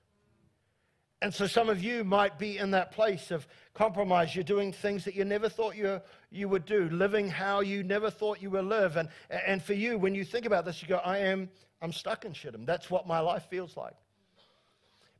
And 1.22 1.32
so 1.32 1.46
some 1.46 1.70
of 1.70 1.82
you 1.82 2.04
might 2.04 2.40
be 2.40 2.58
in 2.58 2.72
that 2.72 2.92
place 2.92 3.30
of 3.30 3.48
compromise. 3.76 4.34
You're 4.34 4.44
doing 4.44 4.74
things 4.74 5.06
that 5.06 5.14
you 5.14 5.26
never 5.26 5.48
thought 5.48 5.76
you, 5.76 6.02
you 6.32 6.50
would 6.50 6.66
do, 6.66 6.90
living 6.90 7.30
how 7.30 7.60
you 7.62 7.84
never 7.84 8.10
thought 8.10 8.42
you 8.42 8.50
would 8.50 8.66
live. 8.66 8.98
And, 8.98 9.10
and 9.30 9.62
for 9.62 9.74
you, 9.74 10.00
when 10.00 10.16
you 10.16 10.26
think 10.26 10.48
about 10.48 10.66
this, 10.66 10.82
you 10.82 10.88
go, 10.88 10.98
I 10.98 11.20
am, 11.20 11.50
I'm 11.84 11.94
stuck 11.94 12.26
in 12.26 12.34
Shittim. 12.34 12.66
That's 12.66 12.90
what 12.90 13.06
my 13.06 13.20
life 13.20 13.46
feels 13.48 13.78
like. 13.78 13.96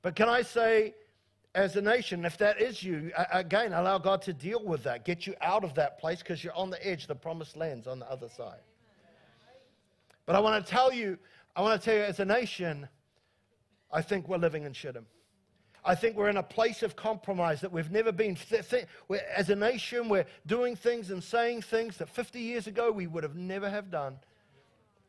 But 0.02 0.16
can 0.16 0.30
I 0.30 0.42
say, 0.42 0.96
as 1.58 1.76
a 1.76 1.82
nation, 1.82 2.24
if 2.24 2.38
that 2.38 2.62
is 2.62 2.84
you, 2.84 3.12
again, 3.32 3.74
allow 3.74 3.98
God 3.98 4.22
to 4.22 4.34
deal 4.34 4.64
with 4.64 4.84
that, 4.84 5.04
get 5.04 5.26
you 5.26 5.34
out 5.42 5.64
of 5.64 5.74
that 5.74 6.00
place 6.00 6.20
because 6.20 6.44
you're 6.44 6.56
on 6.56 6.70
the 6.70 6.88
edge. 6.88 7.08
The 7.08 7.16
promised 7.16 7.58
land's 7.58 7.88
on 7.88 7.98
the 7.98 8.10
other 8.10 8.30
side. 8.30 8.60
But 10.28 10.36
I 10.36 10.40
want 10.40 10.64
to 10.64 10.72
tell 10.72 10.94
you, 10.94 11.18
I 11.56 11.64
want 11.64 11.82
to 11.82 11.84
tell 11.84 11.96
you, 11.96 12.04
as 12.04 12.20
a 12.20 12.26
nation, 12.26 12.88
I 13.92 14.04
think 14.04 14.30
we're 14.30 14.38
living 14.38 14.66
in 14.66 14.74
Shittim. 14.74 15.08
I 15.84 15.96
think 15.96 16.16
we're 16.16 16.30
in 16.30 16.38
a 16.38 16.44
place 16.44 16.84
of 16.84 16.96
compromise 16.96 17.62
that 17.62 17.72
we've 17.72 17.90
never 17.90 18.12
been. 18.12 18.38
As 19.36 19.50
a 19.50 19.56
nation, 19.56 20.10
we're 20.10 20.26
doing 20.46 20.76
things 20.76 21.10
and 21.10 21.24
saying 21.24 21.64
things 21.64 21.98
that 21.98 22.10
50 22.10 22.40
years 22.40 22.68
ago 22.68 22.92
we 22.92 23.08
would 23.08 23.24
have 23.24 23.36
never 23.36 23.68
have 23.68 23.90
done, 23.90 24.20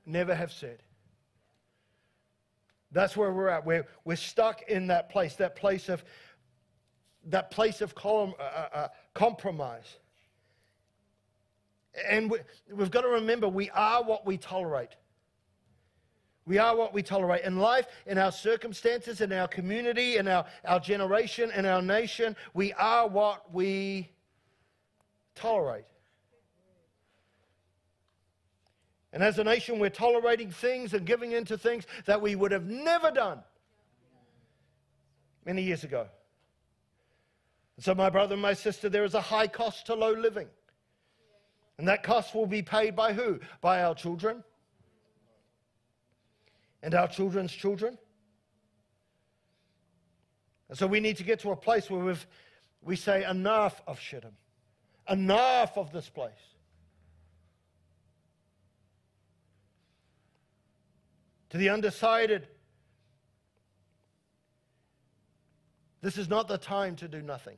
never 0.07 0.35
have 0.35 0.51
said. 0.51 0.79
That's 2.91 3.17
where 3.17 3.33
we're 3.33 3.49
at. 3.49 3.67
We're, 3.67 3.87
we're 4.05 4.17
stuck 4.17 4.63
in 4.63 4.87
that 4.87 5.11
place, 5.11 5.35
that 5.37 5.57
place 5.57 5.91
of 5.91 6.03
that 7.29 7.51
place 7.51 7.81
of 7.81 7.95
com- 7.95 8.35
uh, 8.39 8.43
uh, 8.43 8.69
uh 8.73 8.89
compromise. 9.15 9.97
And 12.09 12.31
we, 12.31 12.39
we've 12.73 12.91
got 12.91 13.03
to 13.03 13.09
remember 13.09 13.49
we 13.49 13.71
are 13.71 14.03
what 14.03 14.27
we 14.27 14.37
tolerate. 14.37 14.97
We 16.47 16.57
are 16.57 16.75
what 16.75 16.95
we 16.95 17.03
tolerate. 17.03 17.45
In 17.45 17.59
life, 17.59 17.87
in 18.07 18.17
our 18.17 18.33
circumstances, 18.33 19.21
in 19.21 19.33
our 19.33 19.49
community, 19.49 20.17
in 20.17 20.27
our, 20.27 20.47
our 20.65 20.81
generation, 20.81 21.51
in 21.55 21.67
our 21.67 21.83
nation, 21.83 22.35
we 22.55 22.73
are 22.73 23.07
what 23.07 23.53
we 23.53 24.11
tolerate. 25.35 25.85
And 29.13 29.23
as 29.23 29.39
a 29.39 29.45
nation, 29.45 29.79
we're 29.79 29.91
tolerating 29.91 30.51
things 30.51 30.95
and 30.95 31.07
giving 31.07 31.33
into 31.33 31.59
things 31.59 31.87
that 32.07 32.21
we 32.21 32.35
would 32.35 32.53
have 32.53 32.67
never 32.67 33.11
done 33.11 33.41
many 35.45 35.63
years 35.63 35.85
ago. 35.85 36.09
And 37.79 37.85
so, 37.85 37.95
my 37.95 38.11
brother 38.11 38.33
and 38.33 38.43
my 38.43 38.55
sister, 38.55 38.89
there 38.89 39.05
is 39.05 39.15
a 39.15 39.21
high 39.21 39.47
cost 39.47 39.87
to 39.87 39.95
low 39.95 40.11
living. 40.11 40.49
And 41.79 41.87
that 41.87 42.03
cost 42.03 42.35
will 42.35 42.49
be 42.49 42.61
paid 42.61 42.97
by 42.97 43.13
who? 43.13 43.39
By 43.61 43.85
our 43.85 43.95
children 43.95 44.43
and 46.83 46.93
our 46.93 47.07
children's 47.07 47.53
children. 47.53 47.97
And 50.69 50.77
so 50.77 50.89
we 50.89 50.99
need 50.99 51.19
to 51.19 51.23
get 51.23 51.39
to 51.41 51.53
a 51.53 51.57
place 51.57 51.89
where 51.89 52.05
we've, 52.05 52.27
we 52.83 52.97
say, 52.97 53.25
enough 53.25 53.81
of 53.87 54.01
Shittim, 54.01 54.37
enough 55.09 55.79
of 55.79 55.93
this 55.93 56.09
place. 56.09 56.33
To 61.51 61.59
the 61.59 61.69
undecided, 61.69 62.49
this 66.03 66.19
is 66.19 66.29
not 66.29 66.49
the 66.49 66.59
time 66.59 66.97
to 66.97 67.07
do 67.07 67.23
nothing. 67.23 67.57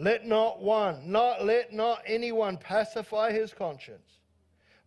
Let 0.00 0.24
not 0.24 0.62
one, 0.62 1.12
not 1.12 1.44
let 1.44 1.74
not 1.74 2.00
anyone 2.06 2.56
pacify 2.56 3.32
his 3.32 3.52
conscience 3.52 4.08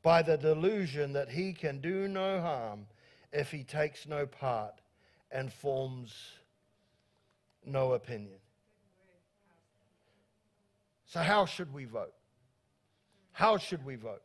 by 0.01 0.23
the 0.23 0.37
delusion 0.37 1.13
that 1.13 1.29
he 1.29 1.53
can 1.53 1.81
do 1.81 2.07
no 2.07 2.41
harm 2.41 2.87
if 3.31 3.51
he 3.51 3.63
takes 3.63 4.07
no 4.07 4.25
part 4.25 4.73
and 5.31 5.53
forms 5.53 6.15
no 7.63 7.93
opinion. 7.93 8.39
So, 11.05 11.19
how 11.19 11.45
should 11.45 11.71
we 11.71 11.85
vote? 11.85 12.15
How 13.33 13.57
should 13.57 13.85
we 13.85 13.95
vote? 13.95 14.23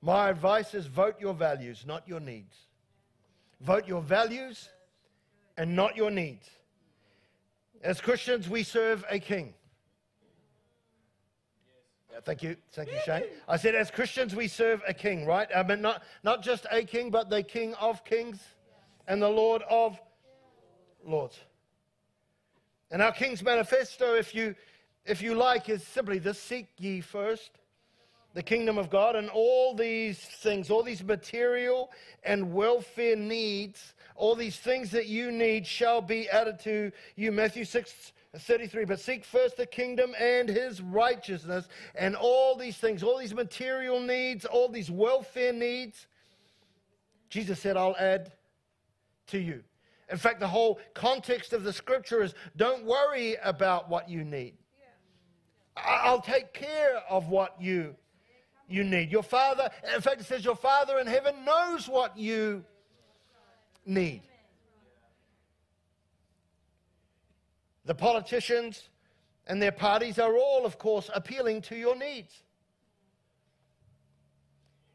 My 0.00 0.30
advice 0.30 0.72
is 0.72 0.86
vote 0.86 1.16
your 1.20 1.34
values, 1.34 1.84
not 1.86 2.08
your 2.08 2.20
needs. 2.20 2.56
Vote 3.60 3.86
your 3.86 4.00
values 4.00 4.70
and 5.58 5.76
not 5.76 5.94
your 5.94 6.10
needs. 6.10 6.48
As 7.82 8.00
Christians, 8.00 8.48
we 8.48 8.62
serve 8.62 9.04
a 9.10 9.18
king. 9.18 9.52
Thank 12.24 12.42
you. 12.42 12.56
Thank 12.72 12.90
you, 12.90 12.98
Shane. 13.04 13.24
I 13.48 13.56
said, 13.56 13.74
as 13.74 13.90
Christians, 13.90 14.34
we 14.34 14.48
serve 14.48 14.82
a 14.86 14.94
king, 14.94 15.26
right? 15.26 15.48
I 15.54 15.62
mean, 15.62 15.82
not, 15.82 16.02
not 16.22 16.42
just 16.42 16.66
a 16.70 16.84
king, 16.84 17.10
but 17.10 17.30
the 17.30 17.42
king 17.42 17.74
of 17.74 18.04
kings 18.04 18.40
and 19.06 19.20
the 19.20 19.28
Lord 19.28 19.62
of 19.68 19.98
lords. 21.04 21.38
And 22.90 23.02
our 23.02 23.12
king's 23.12 23.42
manifesto, 23.42 24.14
if 24.14 24.34
you, 24.34 24.54
if 25.04 25.20
you 25.22 25.34
like, 25.34 25.68
is 25.68 25.84
simply 25.84 26.18
this 26.18 26.40
seek 26.40 26.68
ye 26.78 27.00
first 27.00 27.50
the 28.34 28.42
kingdom 28.42 28.78
of 28.78 28.90
God, 28.90 29.14
and 29.14 29.30
all 29.30 29.74
these 29.74 30.18
things, 30.18 30.68
all 30.68 30.82
these 30.82 31.04
material 31.04 31.90
and 32.24 32.52
welfare 32.52 33.14
needs, 33.14 33.94
all 34.16 34.34
these 34.34 34.56
things 34.56 34.90
that 34.90 35.06
you 35.06 35.30
need 35.30 35.64
shall 35.64 36.02
be 36.02 36.28
added 36.28 36.58
to 36.58 36.90
you. 37.14 37.30
Matthew 37.30 37.64
6 37.64 38.12
33. 38.38 38.84
But 38.84 39.00
seek 39.00 39.24
first 39.24 39.56
the 39.56 39.66
kingdom 39.66 40.14
and 40.18 40.48
his 40.48 40.80
righteousness, 40.80 41.68
and 41.94 42.16
all 42.16 42.56
these 42.56 42.76
things, 42.76 43.02
all 43.02 43.18
these 43.18 43.34
material 43.34 44.00
needs, 44.00 44.44
all 44.44 44.68
these 44.68 44.90
welfare 44.90 45.52
needs, 45.52 46.06
Jesus 47.28 47.60
said, 47.60 47.76
I'll 47.76 47.96
add 47.98 48.32
to 49.28 49.38
you. 49.38 49.62
In 50.10 50.18
fact, 50.18 50.38
the 50.38 50.46
whole 50.46 50.78
context 50.92 51.52
of 51.52 51.64
the 51.64 51.72
scripture 51.72 52.22
is 52.22 52.34
don't 52.56 52.84
worry 52.84 53.36
about 53.42 53.88
what 53.88 54.08
you 54.08 54.22
need. 54.22 54.54
I'll 55.76 56.20
take 56.20 56.52
care 56.52 57.02
of 57.08 57.28
what 57.28 57.56
you, 57.60 57.96
you 58.68 58.84
need. 58.84 59.10
Your 59.10 59.22
Father, 59.22 59.68
in 59.94 60.00
fact, 60.00 60.20
it 60.20 60.24
says, 60.24 60.44
Your 60.44 60.54
Father 60.54 60.98
in 60.98 61.06
heaven 61.06 61.44
knows 61.44 61.88
what 61.88 62.16
you 62.16 62.64
need. 63.84 64.22
The 67.84 67.94
politicians 67.94 68.88
and 69.46 69.60
their 69.60 69.72
parties 69.72 70.18
are 70.18 70.36
all, 70.36 70.64
of 70.64 70.78
course, 70.78 71.10
appealing 71.14 71.62
to 71.62 71.76
your 71.76 71.96
needs. 71.96 72.42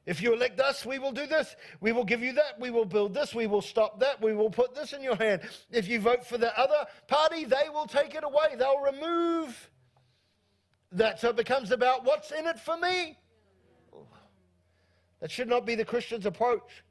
If 0.06 0.24
you 0.24 0.34
elect 0.34 0.60
us, 0.60 0.88
we 0.88 0.98
will 0.98 1.12
do 1.12 1.28
this. 1.28 1.56
We 1.82 1.92
will 1.92 2.04
give 2.04 2.24
you 2.24 2.34
that. 2.34 2.60
We 2.60 2.72
will 2.72 2.86
build 2.86 3.14
this. 3.14 3.36
We 3.36 3.46
will 3.46 3.62
stop 3.62 4.00
that. 4.00 4.20
We 4.20 4.34
will 4.34 4.50
put 4.50 4.74
this 4.74 4.94
in 4.94 5.04
your 5.04 5.16
hand. 5.16 5.42
If 5.70 5.88
you 5.88 6.00
vote 6.00 6.26
for 6.26 6.40
the 6.40 6.58
other 6.60 6.88
party, 7.08 7.46
they 7.46 7.70
will 7.72 7.86
take 7.86 8.16
it 8.16 8.24
away. 8.24 8.56
They'll 8.58 8.80
remove 8.80 9.70
that. 10.94 11.20
So 11.20 11.30
it 11.30 11.36
becomes 11.36 11.70
about 11.70 12.06
what's 12.06 12.32
in 12.32 12.48
it 12.48 12.60
for 12.60 12.76
me. 12.76 13.20
That 15.22 15.30
should 15.30 15.48
not 15.48 15.66
be 15.66 15.76
the 15.76 15.86
Christian's 15.86 16.26
approach. 16.26 16.84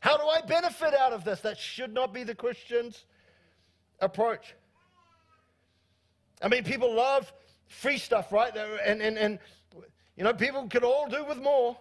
How 0.00 0.16
do 0.16 0.24
I 0.26 0.40
benefit 0.40 0.94
out 0.94 1.12
of 1.12 1.22
this? 1.22 1.42
That 1.42 1.58
should 1.58 1.94
not 1.94 2.12
be 2.12 2.24
the 2.24 2.34
Christian's 2.34 3.04
approach. 4.00 4.56
I 6.42 6.48
mean, 6.48 6.64
people 6.64 6.94
love 6.94 7.32
free 7.66 7.98
stuff, 7.98 8.32
right? 8.32 8.54
And, 8.84 9.00
and, 9.00 9.18
and 9.18 9.38
you 10.16 10.24
know, 10.24 10.32
people 10.32 10.66
could 10.68 10.84
all 10.84 11.08
do 11.08 11.24
with 11.24 11.38
more. 11.38 11.76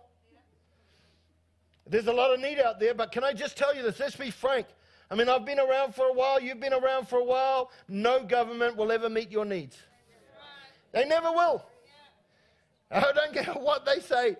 There's 1.87 2.07
a 2.07 2.13
lot 2.13 2.33
of 2.33 2.39
need 2.39 2.59
out 2.59 2.79
there, 2.79 2.93
but 2.93 3.11
can 3.11 3.23
I 3.23 3.33
just 3.33 3.57
tell 3.57 3.75
you 3.75 3.83
this? 3.83 3.99
Let's 3.99 4.15
be 4.15 4.31
frank. 4.31 4.65
I 5.11 5.15
mean, 5.15 5.29
I've 5.29 5.45
been 5.45 5.59
around 5.59 5.93
for 5.93 6.07
a 6.07 6.13
while, 6.13 6.41
you've 6.41 6.59
been 6.59 6.73
around 6.73 7.07
for 7.07 7.19
a 7.19 7.23
while. 7.23 7.71
No 7.87 8.23
government 8.23 8.75
will 8.75 8.91
ever 8.91 9.07
meet 9.07 9.31
your 9.31 9.45
needs. 9.45 9.77
They 10.91 11.05
never 11.05 11.31
will. 11.31 11.63
I 12.89 13.11
don't 13.11 13.33
care 13.33 13.53
what 13.55 13.85
they 13.85 13.99
say 13.99 14.35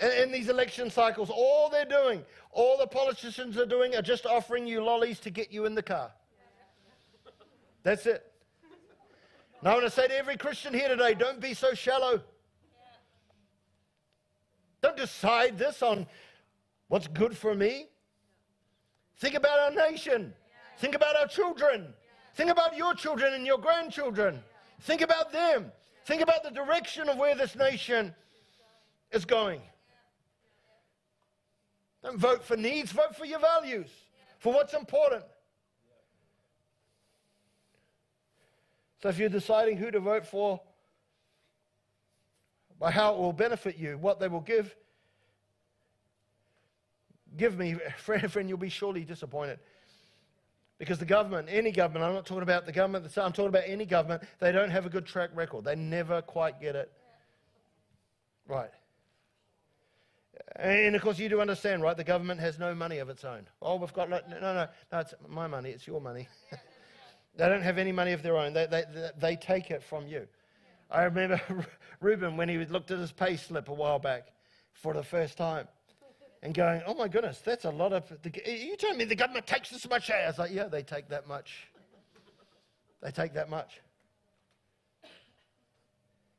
in, 0.00 0.10
in 0.22 0.32
these 0.32 0.48
election 0.48 0.90
cycles. 0.90 1.30
All 1.30 1.68
they're 1.70 1.84
doing, 1.84 2.24
all 2.52 2.78
the 2.78 2.86
politicians 2.86 3.56
are 3.56 3.66
doing, 3.66 3.94
are 3.96 4.02
just 4.02 4.26
offering 4.26 4.66
you 4.66 4.82
lollies 4.82 5.18
to 5.20 5.30
get 5.30 5.52
you 5.52 5.64
in 5.66 5.74
the 5.74 5.82
car. 5.82 6.12
That's 7.82 8.06
it. 8.06 8.27
Now, 9.62 9.72
I 9.72 9.74
want 9.74 9.86
to 9.86 9.90
say 9.90 10.06
to 10.06 10.16
every 10.16 10.36
Christian 10.36 10.72
here 10.72 10.88
today 10.88 11.14
don't 11.14 11.40
be 11.40 11.52
so 11.52 11.74
shallow. 11.74 12.20
Don't 14.80 14.96
decide 14.96 15.58
this 15.58 15.82
on 15.82 16.06
what's 16.86 17.08
good 17.08 17.36
for 17.36 17.54
me. 17.54 17.88
Think 19.16 19.34
about 19.34 19.58
our 19.58 19.90
nation. 19.90 20.32
Think 20.78 20.94
about 20.94 21.16
our 21.16 21.26
children. 21.26 21.92
Think 22.34 22.50
about 22.50 22.76
your 22.76 22.94
children 22.94 23.34
and 23.34 23.44
your 23.44 23.58
grandchildren. 23.58 24.40
Think 24.82 25.00
about 25.00 25.32
them. 25.32 25.72
Think 26.04 26.22
about 26.22 26.44
the 26.44 26.50
direction 26.50 27.08
of 27.08 27.18
where 27.18 27.34
this 27.34 27.56
nation 27.56 28.14
is 29.10 29.24
going. 29.24 29.60
Don't 32.04 32.16
vote 32.18 32.44
for 32.44 32.56
needs, 32.56 32.92
vote 32.92 33.16
for 33.16 33.24
your 33.24 33.40
values, 33.40 33.90
for 34.38 34.52
what's 34.52 34.72
important. 34.72 35.24
So 39.02 39.08
if 39.08 39.18
you're 39.18 39.28
deciding 39.28 39.76
who 39.76 39.90
to 39.90 40.00
vote 40.00 40.26
for, 40.26 40.60
by 42.78 42.90
how 42.90 43.14
it 43.14 43.18
will 43.18 43.32
benefit 43.32 43.76
you, 43.76 43.98
what 43.98 44.20
they 44.20 44.28
will 44.28 44.40
give, 44.40 44.74
give 47.36 47.56
me, 47.58 47.76
friend, 47.98 48.30
friend, 48.30 48.48
you'll 48.48 48.58
be 48.58 48.68
surely 48.68 49.04
disappointed. 49.04 49.58
Because 50.78 50.98
the 50.98 51.04
government, 51.04 51.48
any 51.50 51.72
government, 51.72 52.04
I'm 52.04 52.14
not 52.14 52.24
talking 52.24 52.44
about 52.44 52.64
the 52.64 52.72
government, 52.72 53.04
I'm 53.16 53.32
talking 53.32 53.48
about 53.48 53.64
any 53.66 53.84
government, 53.84 54.22
they 54.38 54.52
don't 54.52 54.70
have 54.70 54.86
a 54.86 54.88
good 54.88 55.06
track 55.06 55.30
record. 55.34 55.64
They 55.64 55.74
never 55.74 56.22
quite 56.22 56.60
get 56.60 56.76
it 56.76 56.92
right. 58.46 58.70
And 60.54 60.94
of 60.94 61.02
course, 61.02 61.18
you 61.18 61.28
do 61.28 61.40
understand, 61.40 61.82
right? 61.82 61.96
The 61.96 62.04
government 62.04 62.40
has 62.40 62.58
no 62.60 62.74
money 62.74 62.98
of 62.98 63.08
its 63.08 63.24
own. 63.24 63.46
Oh, 63.60 63.76
we've 63.76 63.92
got, 63.92 64.08
no, 64.08 64.20
no, 64.30 64.40
no, 64.40 64.68
no, 64.92 64.98
it's 64.98 65.14
my 65.28 65.48
money, 65.48 65.70
it's 65.70 65.86
your 65.86 66.00
money. 66.00 66.28
They 67.38 67.48
don't 67.48 67.62
have 67.62 67.78
any 67.78 67.92
money 67.92 68.12
of 68.12 68.22
their 68.22 68.36
own. 68.36 68.52
They, 68.52 68.66
they, 68.66 68.84
they 69.16 69.36
take 69.36 69.70
it 69.70 69.82
from 69.82 70.08
you. 70.08 70.26
I 70.90 71.04
remember 71.04 71.40
Reuben 72.00 72.36
when 72.36 72.48
he 72.48 72.58
looked 72.64 72.90
at 72.90 72.98
his 72.98 73.12
pay 73.12 73.36
slip 73.36 73.68
a 73.68 73.72
while 73.72 74.00
back 74.00 74.32
for 74.72 74.92
the 74.92 75.04
first 75.04 75.38
time 75.38 75.68
and 76.42 76.52
going, 76.52 76.82
oh 76.84 76.94
my 76.94 77.06
goodness, 77.06 77.38
that's 77.38 77.64
a 77.64 77.70
lot 77.70 77.92
of. 77.92 78.08
The, 78.22 78.32
you 78.44 78.76
told 78.76 78.96
me 78.96 79.04
the 79.04 79.14
government 79.14 79.46
takes 79.46 79.70
this 79.70 79.88
much. 79.88 80.10
I 80.10 80.26
was 80.26 80.38
like, 80.38 80.50
yeah, 80.50 80.66
they 80.66 80.82
take 80.82 81.08
that 81.10 81.28
much. 81.28 81.68
They 83.02 83.12
take 83.12 83.34
that 83.34 83.48
much. 83.48 83.80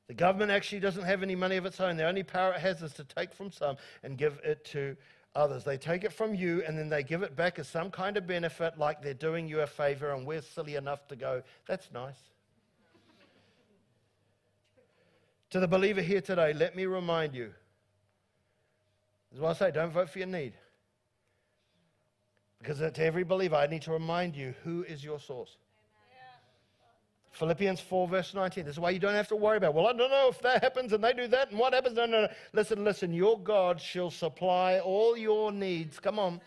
The 0.07 0.15
government 0.15 0.51
actually 0.51 0.81
doesn't 0.81 1.03
have 1.03 1.23
any 1.23 1.35
money 1.35 1.55
of 1.55 1.65
its 1.65 1.79
own. 1.79 1.95
The 1.95 2.07
only 2.07 2.23
power 2.23 2.53
it 2.53 2.59
has 2.59 2.81
is 2.81 2.91
to 2.93 3.05
take 3.05 3.33
from 3.33 3.51
some 3.51 3.77
and 4.03 4.17
give 4.17 4.37
it 4.43 4.65
to 4.65 4.97
others. 5.35 5.63
They 5.63 5.77
take 5.77 6.03
it 6.03 6.13
from 6.13 6.33
you 6.33 6.63
and 6.67 6.77
then 6.77 6.89
they 6.89 7.03
give 7.03 7.23
it 7.23 7.35
back 7.35 7.59
as 7.59 7.67
some 7.67 7.91
kind 7.91 8.17
of 8.17 8.27
benefit, 8.27 8.77
like 8.77 9.01
they're 9.01 9.13
doing 9.13 9.47
you 9.47 9.61
a 9.61 9.67
favor, 9.67 10.13
and 10.13 10.25
we're 10.25 10.41
silly 10.41 10.75
enough 10.75 11.07
to 11.07 11.15
go, 11.15 11.43
that's 11.67 11.91
nice. 11.91 12.19
to 15.49 15.59
the 15.59 15.67
believer 15.67 16.01
here 16.01 16.21
today, 16.21 16.53
let 16.53 16.75
me 16.75 16.85
remind 16.85 17.33
you. 17.33 17.51
Is 19.33 19.39
what 19.39 19.49
I 19.49 19.53
say 19.53 19.71
don't 19.71 19.91
vote 19.91 20.09
for 20.09 20.19
your 20.19 20.27
need. 20.27 20.53
Because 22.59 22.79
to 22.79 23.03
every 23.03 23.23
believer, 23.23 23.55
I 23.55 23.67
need 23.67 23.83
to 23.83 23.91
remind 23.91 24.35
you 24.35 24.53
who 24.63 24.83
is 24.83 25.03
your 25.03 25.19
source. 25.19 25.55
Philippians 27.31 27.79
4, 27.79 28.07
verse 28.07 28.33
19. 28.33 28.65
This 28.65 28.75
is 28.75 28.79
why 28.79 28.89
you 28.89 28.99
don't 28.99 29.13
have 29.13 29.27
to 29.29 29.35
worry 29.35 29.57
about, 29.57 29.73
well, 29.73 29.87
I 29.87 29.93
don't 29.93 30.09
know 30.09 30.29
if 30.29 30.41
that 30.41 30.63
happens 30.63 30.93
and 30.93 31.03
they 31.03 31.13
do 31.13 31.27
that 31.27 31.51
and 31.51 31.59
what 31.59 31.73
happens. 31.73 31.95
No, 31.95 32.05
no, 32.05 32.21
no. 32.21 32.27
Listen, 32.53 32.83
listen. 32.83 33.13
Your 33.13 33.39
God 33.39 33.79
shall 33.79 34.09
supply 34.09 34.79
all 34.79 35.15
your 35.15 35.51
needs. 35.51 35.99
Come 35.99 36.19
on. 36.19 36.41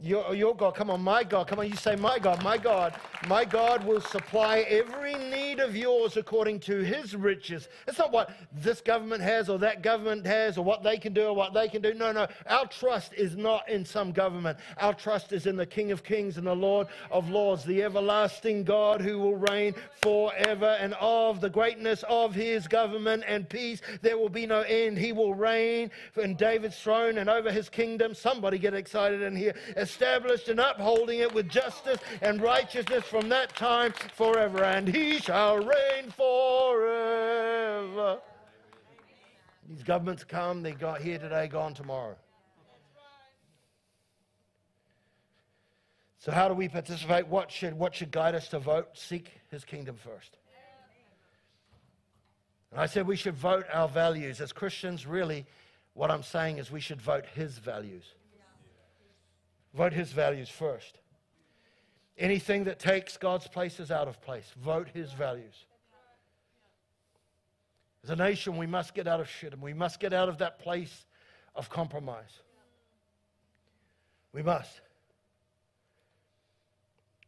Your, 0.00 0.32
your 0.32 0.54
God, 0.54 0.76
come 0.76 0.90
on, 0.90 1.00
my 1.02 1.24
God, 1.24 1.48
come 1.48 1.58
on, 1.58 1.68
you 1.68 1.74
say, 1.74 1.96
my 1.96 2.20
God, 2.20 2.40
my 2.44 2.56
God, 2.56 2.94
my 3.26 3.44
God 3.44 3.84
will 3.84 4.00
supply 4.00 4.58
every 4.60 5.14
need 5.14 5.58
of 5.58 5.74
yours 5.74 6.16
according 6.16 6.60
to 6.60 6.84
his 6.84 7.16
riches. 7.16 7.68
It's 7.88 7.98
not 7.98 8.12
what 8.12 8.30
this 8.52 8.80
government 8.80 9.22
has 9.22 9.48
or 9.48 9.58
that 9.58 9.82
government 9.82 10.24
has 10.24 10.56
or 10.56 10.64
what 10.64 10.84
they 10.84 10.98
can 10.98 11.12
do 11.14 11.26
or 11.26 11.34
what 11.34 11.52
they 11.52 11.68
can 11.68 11.82
do. 11.82 11.94
No, 11.94 12.12
no. 12.12 12.28
Our 12.46 12.66
trust 12.66 13.12
is 13.14 13.36
not 13.36 13.68
in 13.68 13.84
some 13.84 14.12
government. 14.12 14.58
Our 14.76 14.94
trust 14.94 15.32
is 15.32 15.46
in 15.46 15.56
the 15.56 15.66
King 15.66 15.90
of 15.90 16.04
Kings 16.04 16.38
and 16.38 16.46
the 16.46 16.54
Lord 16.54 16.86
of 17.10 17.28
Lords, 17.28 17.64
the 17.64 17.82
everlasting 17.82 18.62
God 18.62 19.00
who 19.00 19.18
will 19.18 19.36
reign 19.36 19.74
forever 20.00 20.76
and 20.78 20.94
of 21.00 21.40
the 21.40 21.50
greatness 21.50 22.04
of 22.08 22.36
his 22.36 22.68
government 22.68 23.24
and 23.26 23.48
peace. 23.48 23.80
There 24.02 24.16
will 24.16 24.28
be 24.28 24.46
no 24.46 24.60
end. 24.60 24.96
He 24.96 25.10
will 25.10 25.34
reign 25.34 25.90
in 26.16 26.36
David's 26.36 26.78
throne 26.78 27.18
and 27.18 27.28
over 27.28 27.50
his 27.50 27.68
kingdom. 27.68 28.14
Somebody 28.14 28.58
get 28.58 28.74
excited 28.74 29.22
in 29.22 29.34
here 29.34 29.56
established 29.88 30.48
and 30.48 30.60
upholding 30.60 31.20
it 31.20 31.32
with 31.32 31.48
justice 31.48 31.98
and 32.20 32.42
righteousness 32.42 33.04
from 33.04 33.28
that 33.30 33.56
time 33.56 33.92
forever. 34.14 34.62
And 34.62 34.86
he 34.86 35.18
shall 35.18 35.56
reign 35.56 36.10
forever. 36.14 37.08
These 39.68 39.82
governments 39.82 40.24
come, 40.24 40.62
they 40.62 40.72
got 40.72 41.00
here 41.00 41.18
today, 41.18 41.48
gone 41.48 41.72
tomorrow. 41.74 42.16
So, 46.18 46.32
how 46.32 46.48
do 46.48 46.54
we 46.54 46.68
participate? 46.68 47.26
What 47.28 47.50
should, 47.50 47.74
what 47.74 47.94
should 47.94 48.10
guide 48.10 48.34
us 48.34 48.48
to 48.48 48.58
vote? 48.58 48.88
Seek 48.94 49.30
his 49.50 49.64
kingdom 49.64 49.96
first. 49.96 50.36
And 52.70 52.80
I 52.80 52.86
said 52.86 53.06
we 53.06 53.16
should 53.16 53.36
vote 53.36 53.64
our 53.72 53.88
values. 53.88 54.40
As 54.40 54.52
Christians, 54.52 55.06
really, 55.06 55.46
what 55.94 56.10
I'm 56.10 56.22
saying 56.22 56.58
is 56.58 56.70
we 56.70 56.80
should 56.80 57.00
vote 57.00 57.24
his 57.34 57.56
values. 57.58 58.04
Vote 59.74 59.92
his 59.92 60.12
values 60.12 60.48
first. 60.48 60.98
Anything 62.16 62.64
that 62.64 62.78
takes 62.78 63.16
God's 63.16 63.46
place 63.46 63.78
is 63.78 63.90
out 63.90 64.08
of 64.08 64.20
place. 64.20 64.50
Vote 64.56 64.88
his 64.92 65.12
values. 65.12 65.66
As 68.02 68.10
a 68.10 68.16
nation, 68.16 68.56
we 68.56 68.66
must 68.66 68.94
get 68.94 69.06
out 69.06 69.20
of 69.20 69.28
Shittim 69.28 69.54
and 69.54 69.62
we 69.62 69.74
must 69.74 70.00
get 70.00 70.12
out 70.12 70.28
of 70.28 70.38
that 70.38 70.58
place 70.58 71.06
of 71.54 71.68
compromise. 71.68 72.40
We 74.32 74.42
must. 74.42 74.80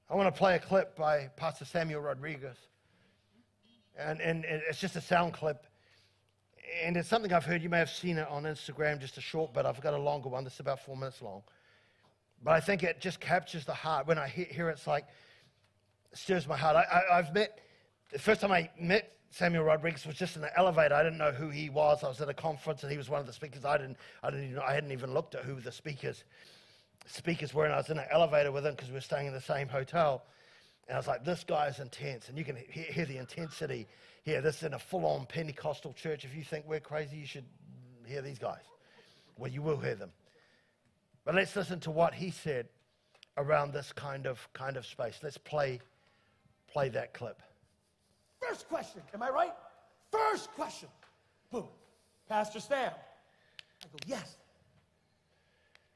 I 0.09 0.16
want 0.16 0.33
to 0.33 0.37
play 0.37 0.57
a 0.57 0.59
clip 0.59 0.96
by 0.96 1.31
Pastor 1.37 1.64
Samuel 1.64 2.00
Rodriguez. 2.00 2.57
And, 3.96 4.20
and, 4.20 4.44
it's 4.44 4.81
just 4.81 4.96
a 4.96 5.00
sound 5.00 5.35
clip. 5.35 5.66
And 6.85 6.96
it's 6.96 7.09
something 7.09 7.33
I've 7.33 7.44
heard. 7.44 7.62
You 7.62 7.68
may 7.68 7.79
have 7.79 7.90
seen 7.90 8.16
it 8.16 8.26
on 8.29 8.44
Instagram, 8.44 9.00
just 9.00 9.18
a 9.18 9.20
short 9.20 9.53
bit. 9.53 9.66
I've 9.66 9.81
got 9.81 9.94
a 9.94 9.98
longer 9.98 10.29
one. 10.29 10.44
This 10.44 10.55
is 10.55 10.61
about 10.61 10.81
four 10.81 10.96
minutes 10.96 11.22
long. 11.22 11.42
But 12.42 12.53
I 12.53 12.61
think 12.61 12.83
it 12.83 13.00
just 13.00 13.20
captures 13.20 13.64
the 13.64 13.74
heart. 13.74 14.07
When 14.07 14.18
I 14.18 14.29
hear 14.29 14.70
it, 14.70 14.72
it's 14.72 14.87
like, 14.87 15.07
it 16.11 16.18
stirs 16.18 16.46
my 16.48 16.57
heart. 16.57 16.76
I, 16.76 17.16
have 17.16 17.35
met, 17.35 17.61
the 18.12 18.18
first 18.18 18.40
time 18.40 18.50
I 18.50 18.70
met 18.79 19.12
Samuel 19.31 19.64
Rodriguez 19.64 20.07
was 20.07 20.16
just 20.16 20.37
in 20.37 20.42
the 20.42 20.57
elevator. 20.59 20.94
I 20.94 21.03
didn't 21.03 21.18
know 21.18 21.33
who 21.33 21.50
he 21.50 21.70
was. 21.70 22.03
I 22.03 22.09
was 22.09 22.20
at 22.20 22.29
a 22.29 22.35
conference 22.35 22.83
and 22.83 22.90
he 22.90 22.98
was 22.98 23.09
one 23.09 23.20
of 23.20 23.26
the 23.26 23.33
speakers. 23.33 23.64
I 23.64 23.76
didn't, 23.76 23.96
I 24.22 24.31
didn't 24.31 24.50
even, 24.50 24.59
I 24.59 24.72
hadn't 24.72 24.92
even 24.92 25.12
looked 25.12 25.35
at 25.35 25.44
who 25.44 25.61
the 25.61 25.70
speakers, 25.70 26.24
speakers 27.07 27.55
were. 27.55 27.64
And 27.64 27.74
I 27.74 27.76
was 27.76 27.90
in 27.90 27.98
an 27.98 28.07
elevator 28.11 28.50
with 28.50 28.66
him 28.66 28.74
because 28.74 28.88
we 28.88 28.94
were 28.94 29.00
staying 29.00 29.26
in 29.26 29.33
the 29.33 29.40
same 29.40 29.68
hotel. 29.68 30.24
And 30.88 30.96
I 30.96 30.98
was 30.98 31.07
like, 31.07 31.24
this 31.24 31.44
guy 31.44 31.66
is 31.68 31.79
intense. 31.79 32.29
And 32.29 32.38
you 32.38 32.44
can 32.44 32.57
hear, 32.57 32.85
hear 32.85 33.05
the 33.05 33.18
intensity 33.18 33.87
here. 34.24 34.40
This 34.40 34.57
is 34.57 34.62
in 34.64 34.74
a 34.74 34.79
full 34.79 35.07
on 35.07 35.26
Pentecostal 35.26 35.92
church. 35.92 36.24
If 36.24 36.35
you 36.35 36.42
think 36.42 36.64
we're 36.66 36.81
crazy, 36.81 37.16
you 37.16 37.26
should 37.26 37.44
hear 38.07 38.22
these 38.22 38.38
guys. 38.38 38.62
Well, 39.37 39.50
you 39.50 39.62
will 39.62 39.79
hear 39.79 39.94
them. 39.94 40.11
But 41.24 41.35
let's 41.35 41.54
listen 41.54 41.80
to 41.80 41.90
what 41.90 42.14
he 42.14 42.30
said 42.30 42.68
around 43.37 43.72
this 43.72 43.92
kind 43.92 44.26
of 44.26 44.48
kind 44.52 44.76
of 44.76 44.87
space. 44.87 45.20
Let's 45.22 45.38
play 45.38 45.80
play 46.66 46.88
that 46.90 47.12
clip. 47.12 47.42
First 48.40 48.68
question, 48.68 49.02
am 49.12 49.22
I 49.22 49.28
right? 49.30 49.52
First 50.11 50.50
question. 50.52 50.88
Boom. 51.50 51.68
Pastor 52.28 52.61
Stan. 52.61 52.92
I 53.83 53.87
go, 53.92 53.98
yes. 54.06 54.37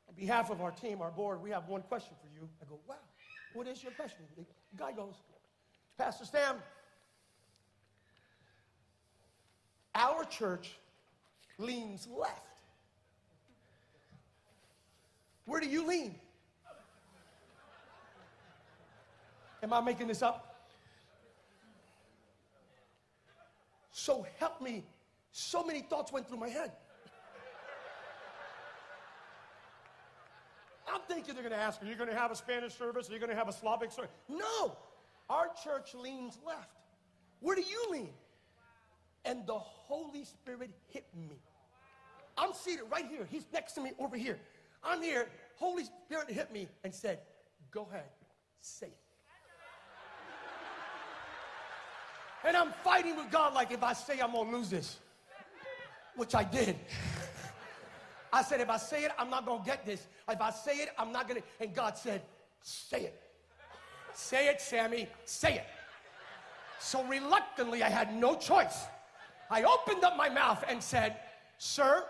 On 0.08 0.14
behalf 0.14 0.50
of 0.50 0.60
our 0.60 0.70
team, 0.70 1.00
our 1.00 1.10
board, 1.10 1.40
we 1.42 1.50
have 1.50 1.68
one 1.68 1.82
question 1.82 2.14
for 2.20 2.28
you. 2.34 2.48
I 2.60 2.64
go, 2.68 2.78
wow, 2.88 2.96
what 3.52 3.66
is 3.68 3.82
your 3.82 3.92
question? 3.92 4.20
The 4.36 4.44
guy 4.76 4.92
goes, 4.92 5.14
Pastor 5.96 6.24
Stan, 6.24 6.56
our 9.94 10.24
church 10.24 10.72
leans 11.58 12.08
left. 12.16 12.53
Where 15.46 15.60
do 15.60 15.68
you 15.68 15.86
lean? 15.86 16.14
Am 19.62 19.72
I 19.72 19.80
making 19.80 20.08
this 20.08 20.22
up? 20.22 20.66
So 23.90 24.26
help 24.38 24.60
me. 24.60 24.84
So 25.32 25.64
many 25.64 25.80
thoughts 25.80 26.12
went 26.12 26.28
through 26.28 26.38
my 26.38 26.48
head. 26.48 26.72
I'm 30.92 31.00
thinking 31.08 31.34
they're 31.34 31.42
going 31.42 31.54
to 31.54 31.60
ask, 31.60 31.82
are 31.82 31.86
you 31.86 31.94
going 31.94 32.10
to 32.10 32.14
have 32.14 32.30
a 32.30 32.36
Spanish 32.36 32.74
service? 32.74 33.08
Are 33.08 33.14
you 33.14 33.18
going 33.18 33.30
to 33.30 33.36
have 33.36 33.48
a 33.48 33.52
Slavic 33.52 33.90
service? 33.90 34.10
No. 34.28 34.76
Our 35.30 35.50
church 35.64 35.94
leans 35.94 36.38
left. 36.46 36.68
Where 37.40 37.56
do 37.56 37.62
you 37.62 37.86
lean? 37.90 38.10
And 39.24 39.46
the 39.46 39.58
Holy 39.58 40.24
Spirit 40.24 40.70
hit 40.88 41.06
me. 41.16 41.38
I'm 42.36 42.52
seated 42.52 42.84
right 42.92 43.06
here. 43.06 43.26
He's 43.30 43.46
next 43.52 43.72
to 43.72 43.80
me 43.80 43.92
over 43.98 44.16
here. 44.16 44.38
I'm 44.84 45.02
here. 45.02 45.28
Holy 45.56 45.84
Spirit 45.84 46.30
hit 46.30 46.52
me 46.52 46.68
and 46.82 46.94
said, 46.94 47.20
Go 47.70 47.86
ahead, 47.90 48.04
say 48.60 48.86
it. 48.86 48.98
And 52.46 52.56
I'm 52.56 52.72
fighting 52.84 53.16
with 53.16 53.30
God 53.30 53.54
like 53.54 53.72
if 53.72 53.82
I 53.82 53.94
say 53.94 54.20
I'm 54.20 54.32
gonna 54.32 54.50
lose 54.50 54.68
this, 54.68 54.98
which 56.16 56.34
I 56.34 56.44
did. 56.44 56.76
I 58.32 58.42
said, 58.42 58.60
if 58.60 58.68
I 58.68 58.76
say 58.76 59.04
it, 59.04 59.12
I'm 59.18 59.30
not 59.30 59.46
gonna 59.46 59.64
get 59.64 59.86
this. 59.86 60.06
If 60.28 60.40
I 60.40 60.50
say 60.50 60.78
it, 60.78 60.88
I'm 60.98 61.12
not 61.12 61.28
gonna. 61.28 61.40
And 61.60 61.72
God 61.72 61.96
said, 61.96 62.22
say 62.60 63.02
it. 63.02 63.20
Say 64.12 64.48
it, 64.48 64.60
Sammy, 64.60 65.08
say 65.24 65.54
it. 65.54 65.66
So 66.78 67.04
reluctantly, 67.04 67.82
I 67.82 67.88
had 67.88 68.14
no 68.14 68.36
choice. 68.36 68.84
I 69.50 69.62
opened 69.62 70.04
up 70.04 70.16
my 70.16 70.28
mouth 70.28 70.64
and 70.68 70.82
said, 70.82 71.16
Sir, 71.58 72.04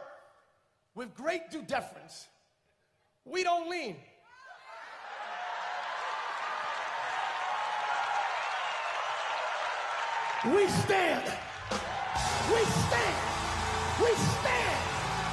with 0.95 1.15
great 1.15 1.51
due 1.51 1.63
deference, 1.63 2.27
we 3.25 3.43
don't 3.43 3.69
lean. 3.71 3.97
We 10.45 10.69
stand. 10.69 11.25
We 12.53 12.61
stand. 12.85 13.17
We 13.97 14.13
stand. 14.13 14.77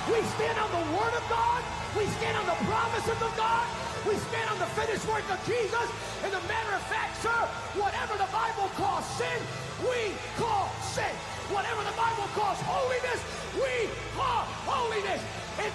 We 0.07 0.21
stand 0.39 0.57
on 0.57 0.71
the 0.71 0.85
Word 0.95 1.13
of 1.19 1.25
God. 1.27 1.63
We 1.97 2.05
stand 2.15 2.37
on 2.37 2.45
the 2.47 2.55
promises 2.63 3.19
of 3.19 3.33
God. 3.35 3.67
We 4.07 4.15
stand 4.15 4.49
on 4.49 4.57
the 4.57 4.71
finished 4.71 5.05
work 5.11 5.27
of 5.29 5.37
Jesus. 5.45 5.87
And 6.23 6.31
the 6.31 6.39
matter 6.47 6.73
of 6.73 6.83
fact, 6.87 7.21
sir, 7.21 7.41
whatever 7.75 8.15
the 8.15 8.31
Bible 8.31 8.71
calls 8.79 9.05
sin, 9.19 9.39
we 9.83 10.15
call 10.39 10.71
sin. 10.79 11.11
Whatever 11.51 11.83
the 11.83 11.97
Bible 11.99 12.31
calls 12.31 12.57
holiness, 12.63 13.19
we 13.59 13.91
call 14.15 14.47
holiness. 14.63 15.21
It 15.59 15.73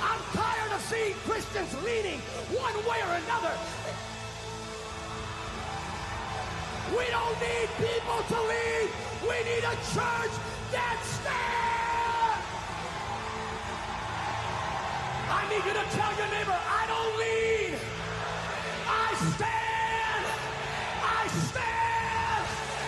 I'm 0.00 0.20
tired 0.32 0.72
of 0.72 0.80
seeing 0.82 1.14
Christians 1.26 1.74
leaning 1.82 2.20
one 2.54 2.74
way 2.86 2.98
or 3.02 3.14
another. 3.18 3.54
We 6.96 7.04
don't 7.10 7.36
need 7.40 7.68
people 7.76 8.20
to 8.32 8.38
lead. 8.48 8.88
We 9.22 9.36
need 9.44 9.64
a 9.64 9.76
church 9.92 10.34
that 10.72 10.98
stands. 11.02 11.58
I 15.28 15.44
need 15.50 15.64
you 15.66 15.74
to 15.76 15.86
tell 15.92 16.12
your 16.16 16.30
neighbor, 16.32 16.56
I 16.56 16.82
don't 16.88 17.14
lead. 17.20 17.78
I 18.88 19.08
stand. 19.36 20.24
I 21.04 21.22
stand. 21.28 22.44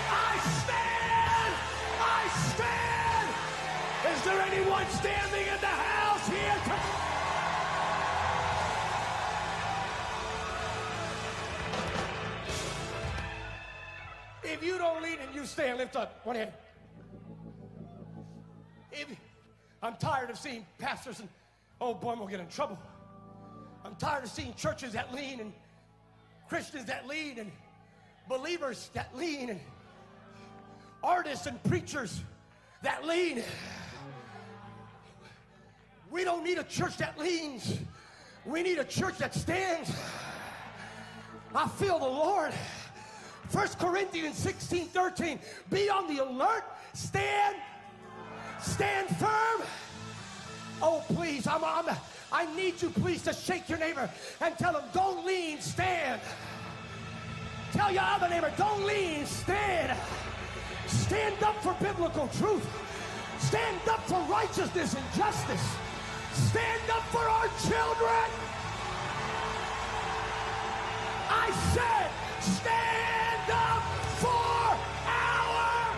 I 0.09 0.33
stand. 0.65 1.53
I 2.01 2.23
stand. 2.55 3.29
Is 4.17 4.25
there 4.25 4.41
anyone 4.41 4.87
standing 4.89 5.47
in 5.47 5.61
the 5.61 5.67
house 5.67 6.20
here 6.27 6.55
to- 6.65 7.01
If 14.43 14.63
you 14.65 14.79
don't 14.79 15.03
lean 15.03 15.19
and 15.25 15.35
you 15.35 15.47
stand, 15.47 15.79
lift 15.79 15.97
up 15.97 16.21
one 16.25 16.37
hand. 16.37 16.53
If, 18.93 19.07
I'm 19.83 19.97
tired 19.97 20.31
of 20.31 20.39
seeing 20.39 20.67
pastors 20.79 21.21
and, 21.21 21.29
oh 21.81 21.95
boy, 21.95 22.13
I'm 22.13 22.19
gonna 22.19 22.31
get 22.31 22.41
in 22.41 22.49
trouble. 22.49 22.79
I'm 23.85 23.95
tired 23.97 24.25
of 24.25 24.31
seeing 24.31 24.53
churches 24.55 24.93
that 24.93 25.15
lean 25.15 25.41
and 25.41 25.53
Christians 26.49 26.87
that 26.87 27.07
lean 27.07 27.39
and 27.39 27.51
believers 28.29 28.91
that 28.93 29.17
lean 29.17 29.51
and 29.51 29.61
artists 31.03 31.47
and 31.47 31.63
preachers 31.65 32.21
that 32.83 33.07
lean. 33.07 33.43
We 36.11 36.25
don't 36.25 36.43
need 36.43 36.59
a 36.59 36.65
church 36.65 36.97
that 36.99 37.19
leans. 37.19 37.79
We 38.45 38.63
need 38.63 38.79
a 38.79 38.85
church 38.85 39.19
that 39.19 39.35
stands. 39.35 39.93
I 41.55 41.69
feel 41.69 41.99
the 41.99 42.07
Lord. 42.07 42.53
1 43.53 43.69
Corinthians 43.79 44.37
16 44.37 44.87
13. 44.87 45.39
Be 45.71 45.89
on 45.89 46.15
the 46.15 46.25
alert. 46.25 46.65
Stand. 46.95 47.57
Stand 48.61 49.09
firm. 49.17 49.63
Oh, 50.83 51.03
please. 51.09 51.47
I'm, 51.47 51.65
I'm, 51.65 51.87
I 52.33 52.53
need 52.55 52.81
you, 52.81 52.91
please, 52.91 53.23
to 53.23 53.33
shake 53.33 53.69
your 53.69 53.79
neighbor 53.79 54.09
and 54.41 54.57
tell 54.57 54.75
him, 54.75 54.85
don't 54.93 55.27
lean, 55.27 55.61
stand. 55.61 56.21
Tell 57.73 57.93
your 57.93 58.03
other 58.03 58.29
neighbor, 58.29 58.53
don't 58.57 58.85
lean, 58.85 59.27
stand. 59.27 59.99
Stand 60.87 61.43
up 61.43 61.63
for 61.63 61.75
biblical 61.81 62.29
truth. 62.39 62.67
Stand 63.39 63.81
up 63.89 64.07
for 64.09 64.21
righteousness 64.31 64.95
and 64.95 65.05
justice. 65.17 65.77
Stand 66.33 66.91
up 66.91 67.03
for 67.11 67.29
our 67.29 67.49
children. 67.69 68.31
I 71.29 71.51
said, 71.75 72.11
stand 72.41 73.51
up 73.51 73.83
for 74.19 74.77
our. 75.07 75.97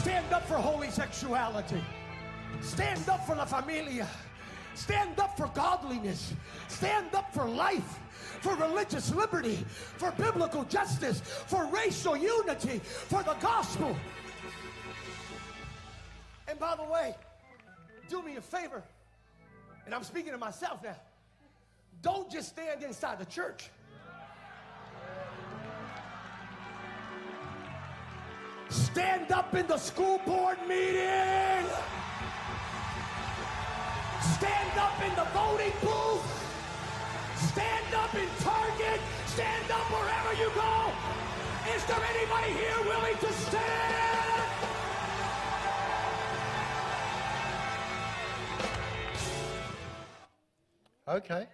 Stand 0.00 0.32
up 0.32 0.46
for 0.46 0.56
holy 0.56 0.90
sexuality. 0.90 1.82
Stand 2.60 3.08
up 3.08 3.26
for 3.26 3.36
la 3.36 3.44
familia. 3.44 4.08
Stand 4.76 5.18
up 5.18 5.36
for 5.38 5.48
godliness. 5.48 6.34
Stand 6.68 7.14
up 7.14 7.32
for 7.32 7.48
life, 7.48 7.98
for 8.42 8.54
religious 8.56 9.12
liberty, 9.12 9.56
for 9.96 10.12
biblical 10.12 10.64
justice, 10.64 11.20
for 11.20 11.64
racial 11.66 12.14
unity, 12.14 12.78
for 12.80 13.22
the 13.22 13.34
gospel. 13.40 13.96
And 16.46 16.58
by 16.58 16.76
the 16.76 16.84
way, 16.84 17.14
do 18.10 18.22
me 18.22 18.36
a 18.36 18.40
favor, 18.42 18.82
and 19.86 19.94
I'm 19.94 20.04
speaking 20.04 20.32
to 20.32 20.38
myself 20.38 20.82
now. 20.84 20.96
Don't 22.02 22.30
just 22.30 22.50
stand 22.50 22.82
inside 22.82 23.18
the 23.18 23.24
church. 23.24 23.70
Stand 28.68 29.32
up 29.32 29.54
in 29.54 29.66
the 29.66 29.78
school 29.78 30.20
board 30.26 30.58
meeting. 30.68 31.64
Stand 34.22 34.78
up 34.78 35.02
in 35.02 35.14
the 35.14 35.24
voting 35.32 35.72
booth. 35.80 36.24
Stand 37.36 37.94
up 37.94 38.14
in 38.14 38.28
Target. 38.40 39.00
Stand 39.26 39.70
up 39.70 39.90
wherever 39.90 40.32
you 40.40 40.50
go. 40.54 40.92
Is 41.74 41.84
there 41.86 42.00
anybody 42.14 42.52
here 42.52 42.80
willing 42.84 43.16
to 43.18 43.32
stand? 43.32 44.26
Okay. 51.08 51.46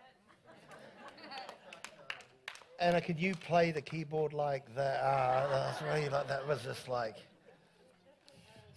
Anna, 2.78 3.00
could 3.00 3.20
you 3.20 3.34
play 3.34 3.70
the 3.70 3.82
keyboard 3.82 4.32
like 4.32 4.74
that? 4.74 5.00
Uh, 5.00 5.48
that's 5.50 5.82
really 5.82 6.08
like 6.08 6.26
that 6.28 6.46
was 6.48 6.62
just 6.62 6.88
like. 6.88 7.16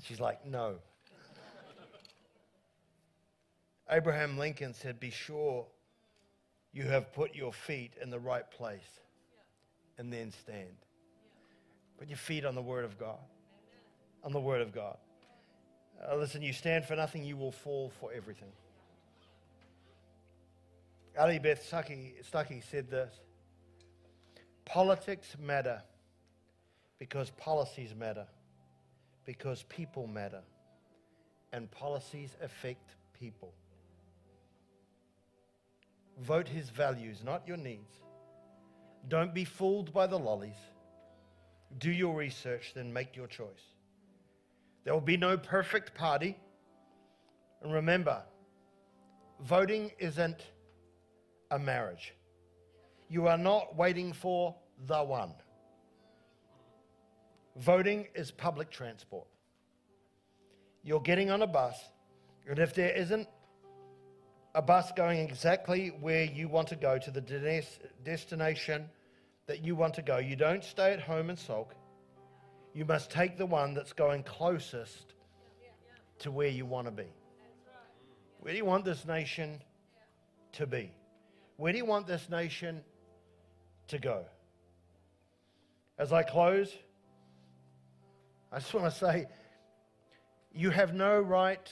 She's 0.04 0.19
like, 0.19 0.45
no. 0.45 0.76
Abraham 3.89 4.38
Lincoln 4.38 4.74
said, 4.74 5.00
Be 5.00 5.12
sure 5.12 5.65
you 6.74 6.84
have 6.84 7.13
put 7.13 7.36
your 7.36 7.54
feet 7.54 7.93
in 8.02 8.10
the 8.10 8.19
right 8.19 8.50
place 8.50 9.00
and 9.98 10.12
then 10.12 10.32
stand. 10.32 10.76
Put 11.98 12.10
your 12.10 12.17
feet 12.17 12.45
on 12.45 12.56
the 12.56 12.62
Word 12.62 12.84
of 12.84 12.98
God. 12.98 13.19
On 14.24 14.34
the 14.34 14.39
Word 14.39 14.62
of 14.62 14.74
God. 14.74 14.98
Uh, 16.04 16.15
listen, 16.15 16.41
you 16.41 16.52
stand 16.52 16.86
for 16.86 16.95
nothing, 16.95 17.24
you 17.24 17.38
will 17.38 17.52
fall 17.52 17.91
for 18.00 18.12
everything. 18.12 18.52
Allie 21.17 21.39
Beth 21.39 21.65
Stuckey, 21.69 22.13
Stuckey 22.30 22.62
said 22.69 22.89
this 22.89 23.13
Politics 24.65 25.38
matter 25.39 25.82
because 27.00 27.30
policies 27.32 27.93
matter, 27.95 28.26
because 29.26 29.63
people 29.69 30.08
matter, 30.08 30.41
and 31.54 31.69
policies 31.71 32.36
affect 32.41 32.95
people. 33.17 33.54
Vote 36.19 36.47
his 36.47 36.69
values, 36.69 37.23
not 37.23 37.47
your 37.47 37.58
needs. 37.58 37.93
Don't 39.08 39.34
be 39.34 39.45
fooled 39.45 39.93
by 39.93 40.08
the 40.08 40.17
lollies. 40.17 40.56
Do 41.78 41.91
your 41.91 42.15
research, 42.15 42.71
then 42.73 42.91
make 42.91 43.15
your 43.15 43.28
choice. 43.28 43.73
There 44.84 44.93
will 44.93 45.01
be 45.01 45.17
no 45.17 45.38
perfect 45.38 45.93
party. 45.93 46.38
And 47.62 47.73
remember, 47.73 48.21
voting 49.41 49.91
isn't 49.99 50.41
a 51.51 51.60
marriage. 51.60 52.13
You 53.10 53.28
are 53.28 53.38
not 53.38 53.75
waiting 53.75 54.13
for 54.13 54.56
the 54.88 55.04
one. 55.04 55.34
Voting 57.58 58.08
is 58.15 58.32
public 58.32 58.69
transport. 58.69 59.28
You're 60.84 61.01
getting 61.01 61.32
on 61.32 61.41
a 61.41 61.47
bus, 61.47 61.75
and 62.47 62.60
if 62.60 62.73
there 62.73 62.91
isn't 62.91 63.28
a 64.56 64.62
bus 64.62 64.94
going 64.94 65.20
exactly 65.20 65.89
where 65.89 66.24
you 66.24 66.48
want 66.48 66.70
to 66.70 66.78
go 66.78 66.98
to 66.98 67.12
the 67.12 67.20
des- 67.20 67.62
destination 68.06 68.89
that 69.48 69.63
you 69.63 69.76
want 69.76 69.94
to 69.96 70.02
go, 70.02 70.18
you 70.18 70.38
don't 70.38 70.63
stay 70.63 70.94
at 70.94 71.02
home 71.02 71.30
and 71.30 71.38
sulk. 71.38 71.76
You 72.74 72.86
must 72.86 73.12
take 73.12 73.38
the 73.38 73.46
one 73.46 73.74
that's 73.74 73.91
going 73.91 74.24
closest 74.24 75.13
to 76.20 76.32
where 76.32 76.48
you 76.48 76.65
want 76.65 76.88
to 76.88 76.91
be. 76.91 77.08
Where 78.39 78.54
do 78.54 78.58
you 78.58 78.63
want 78.63 78.86
this 78.86 79.06
nation 79.06 79.62
to 80.54 80.65
be? 80.65 80.89
Where 81.58 81.74
do 81.74 81.78
you 81.78 81.86
want 81.86 82.08
this 82.08 82.30
nation 82.30 82.82
to 83.89 84.00
go? 84.00 84.24
As 85.98 86.13
I 86.13 86.24
close, 86.24 86.74
I 88.54 88.60
just 88.60 88.74
want 88.74 88.91
to 88.91 88.98
say 88.98 89.28
you 90.54 90.70
have 90.70 90.94
no 90.94 91.20
right 91.20 91.70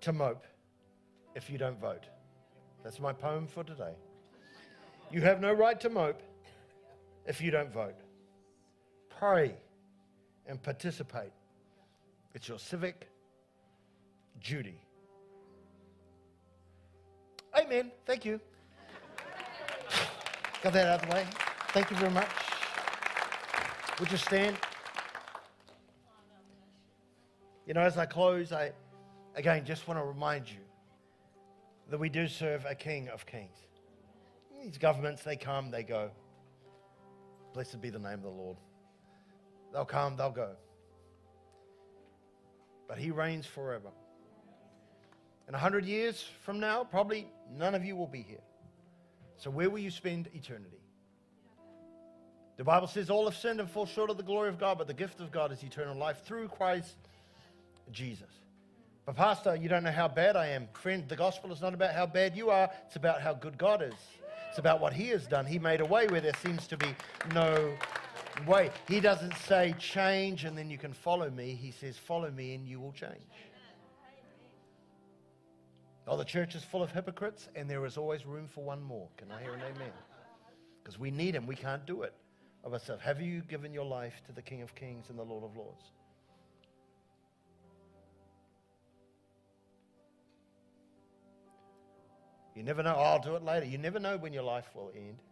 to 0.00 0.12
mope 0.12 0.44
if 1.38 1.48
you 1.48 1.56
don't 1.56 1.80
vote. 1.80 2.02
That's 2.82 2.98
my 2.98 3.12
poem 3.12 3.46
for 3.46 3.62
today. 3.62 3.94
You 5.12 5.20
have 5.20 5.40
no 5.40 5.52
right 5.52 5.78
to 5.80 5.88
mope 5.88 6.20
if 7.26 7.40
you 7.40 7.52
don't 7.52 7.72
vote. 7.72 7.94
Pray 9.08 9.54
and 10.48 10.60
participate. 10.60 11.30
It's 12.34 12.48
your 12.48 12.58
civic 12.58 13.08
duty. 14.42 14.80
Amen. 17.56 17.92
Thank 18.04 18.24
you. 18.24 18.40
Got 20.64 20.72
that 20.72 20.86
out 20.88 21.02
of 21.04 21.08
the 21.08 21.14
way. 21.14 21.24
Thank 21.68 21.88
you 21.90 21.96
very 21.98 22.10
much. 22.10 22.28
Would 24.00 24.10
you 24.10 24.18
stand? 24.18 24.56
You 27.64 27.74
know, 27.74 27.82
as 27.82 27.96
I 27.96 28.06
close, 28.06 28.50
I 28.50 28.72
again 29.36 29.64
just 29.64 29.86
want 29.86 30.00
to 30.00 30.04
remind 30.04 30.50
you 30.50 30.67
that 31.88 31.98
we 31.98 32.08
do 32.08 32.28
serve 32.28 32.64
a 32.64 32.74
King 32.74 33.08
of 33.08 33.26
Kings. 33.26 33.56
These 34.62 34.78
governments, 34.78 35.22
they 35.22 35.36
come, 35.36 35.70
they 35.70 35.82
go. 35.82 36.10
Blessed 37.54 37.80
be 37.80 37.90
the 37.90 37.98
name 37.98 38.14
of 38.14 38.22
the 38.22 38.28
Lord. 38.28 38.56
They'll 39.72 39.84
come, 39.84 40.16
they'll 40.16 40.30
go. 40.30 40.50
But 42.88 42.98
He 42.98 43.10
reigns 43.10 43.46
forever. 43.46 43.90
In 45.48 45.54
a 45.54 45.58
hundred 45.58 45.86
years 45.86 46.28
from 46.42 46.60
now, 46.60 46.84
probably 46.84 47.28
none 47.50 47.74
of 47.74 47.84
you 47.84 47.96
will 47.96 48.06
be 48.06 48.22
here. 48.22 48.42
So 49.36 49.50
where 49.50 49.70
will 49.70 49.78
you 49.78 49.90
spend 49.90 50.28
eternity? 50.34 50.82
The 52.58 52.64
Bible 52.64 52.88
says 52.88 53.08
all 53.08 53.24
have 53.26 53.36
sinned 53.36 53.60
and 53.60 53.70
fall 53.70 53.86
short 53.86 54.10
of 54.10 54.16
the 54.16 54.24
glory 54.24 54.48
of 54.48 54.58
God, 54.58 54.78
but 54.78 54.88
the 54.88 54.94
gift 54.94 55.20
of 55.20 55.30
God 55.30 55.52
is 55.52 55.62
eternal 55.62 55.96
life 55.96 56.24
through 56.24 56.48
Christ 56.48 56.96
Jesus. 57.92 58.28
But, 59.08 59.16
Pastor, 59.16 59.56
you 59.56 59.70
don't 59.70 59.84
know 59.84 59.90
how 59.90 60.06
bad 60.06 60.36
I 60.36 60.48
am. 60.48 60.68
Friend, 60.74 61.02
the 61.08 61.16
gospel 61.16 61.50
is 61.50 61.62
not 61.62 61.72
about 61.72 61.94
how 61.94 62.04
bad 62.04 62.36
you 62.36 62.50
are, 62.50 62.68
it's 62.86 62.96
about 62.96 63.22
how 63.22 63.32
good 63.32 63.56
God 63.56 63.80
is. 63.80 63.94
It's 64.50 64.58
about 64.58 64.82
what 64.82 64.92
He 64.92 65.08
has 65.08 65.26
done. 65.26 65.46
He 65.46 65.58
made 65.58 65.80
a 65.80 65.86
way 65.86 66.06
where 66.08 66.20
there 66.20 66.34
seems 66.42 66.66
to 66.66 66.76
be 66.76 66.94
no 67.32 67.72
way. 68.46 68.70
He 68.86 69.00
doesn't 69.00 69.34
say 69.34 69.74
change 69.78 70.44
and 70.44 70.58
then 70.58 70.68
you 70.68 70.76
can 70.76 70.92
follow 70.92 71.30
me. 71.30 71.54
He 71.54 71.70
says 71.70 71.96
follow 71.96 72.30
me 72.30 72.54
and 72.54 72.68
you 72.68 72.80
will 72.80 72.92
change. 72.92 73.32
Oh, 76.06 76.18
the 76.18 76.24
church 76.24 76.54
is 76.54 76.62
full 76.62 76.82
of 76.82 76.90
hypocrites, 76.90 77.48
and 77.54 77.68
there 77.68 77.86
is 77.86 77.96
always 77.96 78.26
room 78.26 78.46
for 78.46 78.62
one 78.62 78.82
more. 78.82 79.08
Can 79.16 79.30
I 79.30 79.40
hear 79.40 79.54
an 79.54 79.60
amen? 79.60 79.92
Because 80.84 80.98
we 80.98 81.10
need 81.10 81.34
him. 81.34 81.46
We 81.46 81.56
can't 81.56 81.86
do 81.86 82.02
it 82.02 82.12
of 82.62 82.74
ourselves. 82.74 83.02
Have 83.04 83.22
you 83.22 83.40
given 83.40 83.72
your 83.72 83.86
life 83.86 84.20
to 84.26 84.32
the 84.32 84.42
King 84.42 84.60
of 84.60 84.74
Kings 84.74 85.06
and 85.08 85.18
the 85.18 85.24
Lord 85.24 85.44
of 85.44 85.56
Lords? 85.56 85.92
You 92.58 92.64
never 92.64 92.82
know. 92.82 92.96
I'll 92.96 93.20
do 93.20 93.36
it 93.36 93.44
later. 93.44 93.66
You 93.66 93.78
never 93.78 94.00
know 94.00 94.16
when 94.16 94.32
your 94.32 94.42
life 94.42 94.68
will 94.74 94.90
end. 94.92 95.22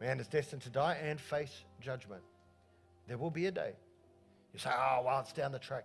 Man 0.00 0.18
is 0.18 0.26
destined 0.26 0.62
to 0.62 0.70
die 0.70 0.94
and 0.94 1.20
face 1.20 1.64
judgment. 1.78 2.22
There 3.06 3.18
will 3.18 3.30
be 3.30 3.44
a 3.44 3.50
day. 3.50 3.74
You 4.54 4.58
say, 4.58 4.70
oh, 4.72 5.02
well, 5.04 5.20
it's 5.20 5.34
down 5.34 5.52
the 5.52 5.58
track. 5.58 5.84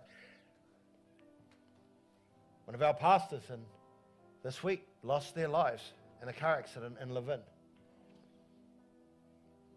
One 2.64 2.74
of 2.74 2.82
our 2.82 2.94
pastors 2.94 3.42
in, 3.50 3.60
this 4.42 4.64
week 4.64 4.86
lost 5.02 5.34
their 5.34 5.48
lives 5.48 5.82
in 6.22 6.28
a 6.28 6.32
car 6.32 6.56
accident 6.56 6.96
in 7.02 7.10
Levin. 7.10 7.40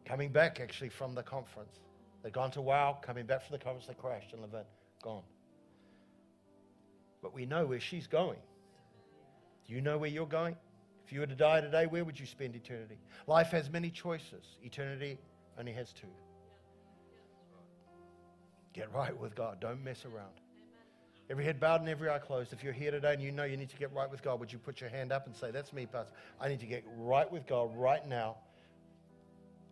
Coming 0.05 0.29
back 0.29 0.61
actually 0.61 0.89
from 0.89 1.15
the 1.15 1.23
conference. 1.23 1.79
They'd 2.23 2.31
gone 2.31 2.51
to 2.51 2.61
WOW, 2.61 2.99
coming 3.01 3.25
back 3.25 3.45
from 3.45 3.57
the 3.57 3.61
conference, 3.61 3.87
they 3.87 3.93
crashed 3.93 4.31
in 4.31 4.39
Levin. 4.39 4.63
Gone. 5.03 5.23
But 7.21 7.33
we 7.33 7.45
know 7.45 7.65
where 7.65 7.79
she's 7.79 8.07
going. 8.07 8.39
Do 9.67 9.73
you 9.73 9.81
know 9.81 9.97
where 9.97 10.09
you're 10.09 10.25
going? 10.25 10.55
If 11.05 11.11
you 11.11 11.19
were 11.19 11.27
to 11.27 11.35
die 11.35 11.61
today, 11.61 11.85
where 11.87 12.03
would 12.03 12.19
you 12.19 12.25
spend 12.25 12.55
eternity? 12.55 12.97
Life 13.27 13.51
has 13.51 13.69
many 13.69 13.89
choices, 13.89 14.57
eternity 14.63 15.17
only 15.59 15.73
has 15.73 15.93
two. 15.93 16.07
Get 18.73 18.93
right 18.93 19.17
with 19.17 19.35
God, 19.35 19.59
don't 19.59 19.83
mess 19.83 20.05
around. 20.05 20.31
Every 21.29 21.45
head 21.45 21.59
bowed 21.59 21.79
and 21.79 21.89
every 21.89 22.09
eye 22.09 22.19
closed. 22.19 22.51
If 22.51 22.63
you're 22.63 22.73
here 22.73 22.91
today 22.91 23.13
and 23.13 23.21
you 23.21 23.31
know 23.31 23.45
you 23.45 23.55
need 23.55 23.69
to 23.69 23.77
get 23.77 23.93
right 23.93 24.09
with 24.09 24.21
God, 24.21 24.39
would 24.39 24.51
you 24.51 24.59
put 24.59 24.81
your 24.81 24.89
hand 24.89 25.13
up 25.13 25.27
and 25.27 25.35
say, 25.35 25.49
That's 25.51 25.71
me, 25.71 25.85
Pastor. 25.85 26.13
I 26.41 26.49
need 26.49 26.59
to 26.59 26.65
get 26.65 26.83
right 26.97 27.31
with 27.31 27.47
God 27.47 27.75
right 27.75 28.05
now. 28.05 28.35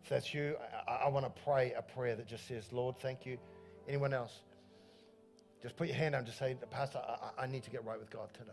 If 0.04 0.10
that's 0.10 0.34
you, 0.34 0.56
I, 0.88 1.06
I 1.06 1.10
want 1.10 1.26
to 1.26 1.41
pray 1.43 1.74
a 1.74 1.82
prayer 1.82 2.16
that 2.16 2.28
just 2.28 2.47
says, 2.47 2.72
Lord, 2.72 2.97
thank 2.97 3.26
you. 3.26 3.38
Anyone 3.88 4.14
else? 4.14 4.39
Just 5.62 5.76
put 5.76 5.88
your 5.88 5.97
hand 5.97 6.16
up 6.16 6.20
and 6.20 6.28
just 6.28 6.39
say, 6.39 6.55
Pastor, 6.72 6.99
I, 6.99 7.43
I 7.43 7.47
need 7.47 7.64
to 7.64 7.70
get 7.70 7.84
right 7.86 7.99
with 7.99 8.10
God 8.10 8.30
today. 8.34 8.51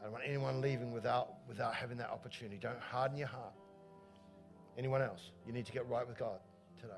I 0.00 0.04
don't 0.04 0.12
want 0.12 0.24
anyone 0.26 0.60
leaving 0.60 0.92
without, 0.92 1.34
without 1.48 1.74
having 1.74 1.98
that 1.98 2.10
opportunity. 2.10 2.58
Don't 2.60 2.80
harden 2.80 3.16
your 3.16 3.28
heart. 3.28 3.52
Anyone 4.76 5.02
else? 5.02 5.20
You 5.46 5.52
need 5.52 5.66
to 5.66 5.72
get 5.72 5.88
right 5.88 6.06
with 6.06 6.18
God 6.18 6.38
today. 6.80 6.92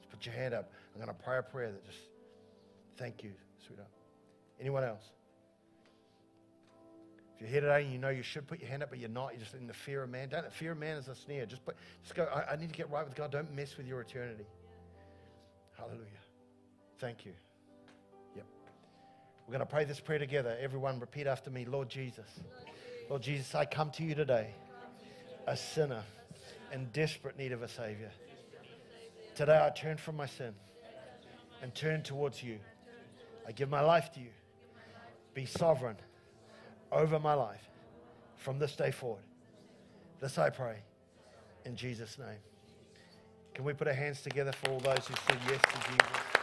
Just 0.00 0.10
put 0.10 0.26
your 0.26 0.34
hand 0.34 0.54
up. 0.54 0.70
I'm 0.94 1.02
going 1.02 1.14
to 1.14 1.22
pray 1.24 1.38
a 1.38 1.42
prayer 1.42 1.72
that 1.72 1.84
just, 1.84 1.98
thank 2.98 3.22
you, 3.22 3.32
sweetheart. 3.66 3.88
Anyone 4.60 4.84
else? 4.84 5.02
If 7.34 7.42
you're 7.42 7.50
here 7.50 7.60
today 7.60 7.84
and 7.84 7.92
you 7.92 7.98
know 7.98 8.08
you 8.08 8.22
should 8.22 8.46
put 8.46 8.60
your 8.60 8.68
hand 8.68 8.82
up, 8.82 8.88
but 8.88 8.98
you're 8.98 9.10
not, 9.10 9.32
you're 9.32 9.40
just 9.40 9.54
in 9.54 9.66
the 9.66 9.74
fear 9.74 10.02
of 10.02 10.10
man. 10.10 10.30
Don't, 10.30 10.50
fear 10.52 10.72
of 10.72 10.78
man 10.78 10.96
is 10.96 11.08
a 11.08 11.14
snare. 11.14 11.44
Just, 11.44 11.64
put, 11.64 11.76
just 12.02 12.14
go, 12.14 12.24
I, 12.24 12.52
I 12.52 12.56
need 12.56 12.70
to 12.70 12.74
get 12.74 12.90
right 12.90 13.04
with 13.04 13.14
God. 13.14 13.30
Don't 13.30 13.54
mess 13.54 13.76
with 13.76 13.86
your 13.86 14.00
eternity. 14.00 14.46
Hallelujah. 15.76 16.06
Thank 16.98 17.26
you. 17.26 17.32
We're 19.46 19.52
going 19.52 19.60
to 19.60 19.66
pray 19.66 19.84
this 19.84 20.00
prayer 20.00 20.18
together. 20.18 20.56
Everyone, 20.60 20.98
repeat 20.98 21.28
after 21.28 21.50
me 21.50 21.64
Lord 21.64 21.88
Jesus. 21.88 22.26
Lord 23.08 23.22
Jesus, 23.22 23.54
I 23.54 23.64
come 23.64 23.90
to 23.92 24.02
you 24.02 24.16
today, 24.16 24.50
a 25.46 25.56
sinner 25.56 26.02
in 26.72 26.86
desperate 26.92 27.38
need 27.38 27.52
of 27.52 27.62
a 27.62 27.68
Savior. 27.68 28.10
Today 29.36 29.64
I 29.64 29.70
turn 29.70 29.98
from 29.98 30.16
my 30.16 30.26
sin 30.26 30.52
and 31.62 31.72
turn 31.76 32.02
towards 32.02 32.42
you. 32.42 32.58
I 33.46 33.52
give 33.52 33.70
my 33.70 33.82
life 33.82 34.10
to 34.14 34.20
you. 34.20 34.30
Be 35.32 35.46
sovereign 35.46 35.96
over 36.90 37.20
my 37.20 37.34
life 37.34 37.68
from 38.36 38.58
this 38.58 38.74
day 38.74 38.90
forward. 38.90 39.22
This 40.20 40.38
I 40.38 40.50
pray 40.50 40.78
in 41.64 41.76
Jesus' 41.76 42.18
name. 42.18 42.38
Can 43.54 43.64
we 43.64 43.74
put 43.74 43.86
our 43.86 43.94
hands 43.94 44.22
together 44.22 44.50
for 44.50 44.70
all 44.70 44.80
those 44.80 45.06
who 45.06 45.14
said 45.28 45.38
yes 45.48 45.60
to 45.62 45.90
Jesus? 45.92 46.35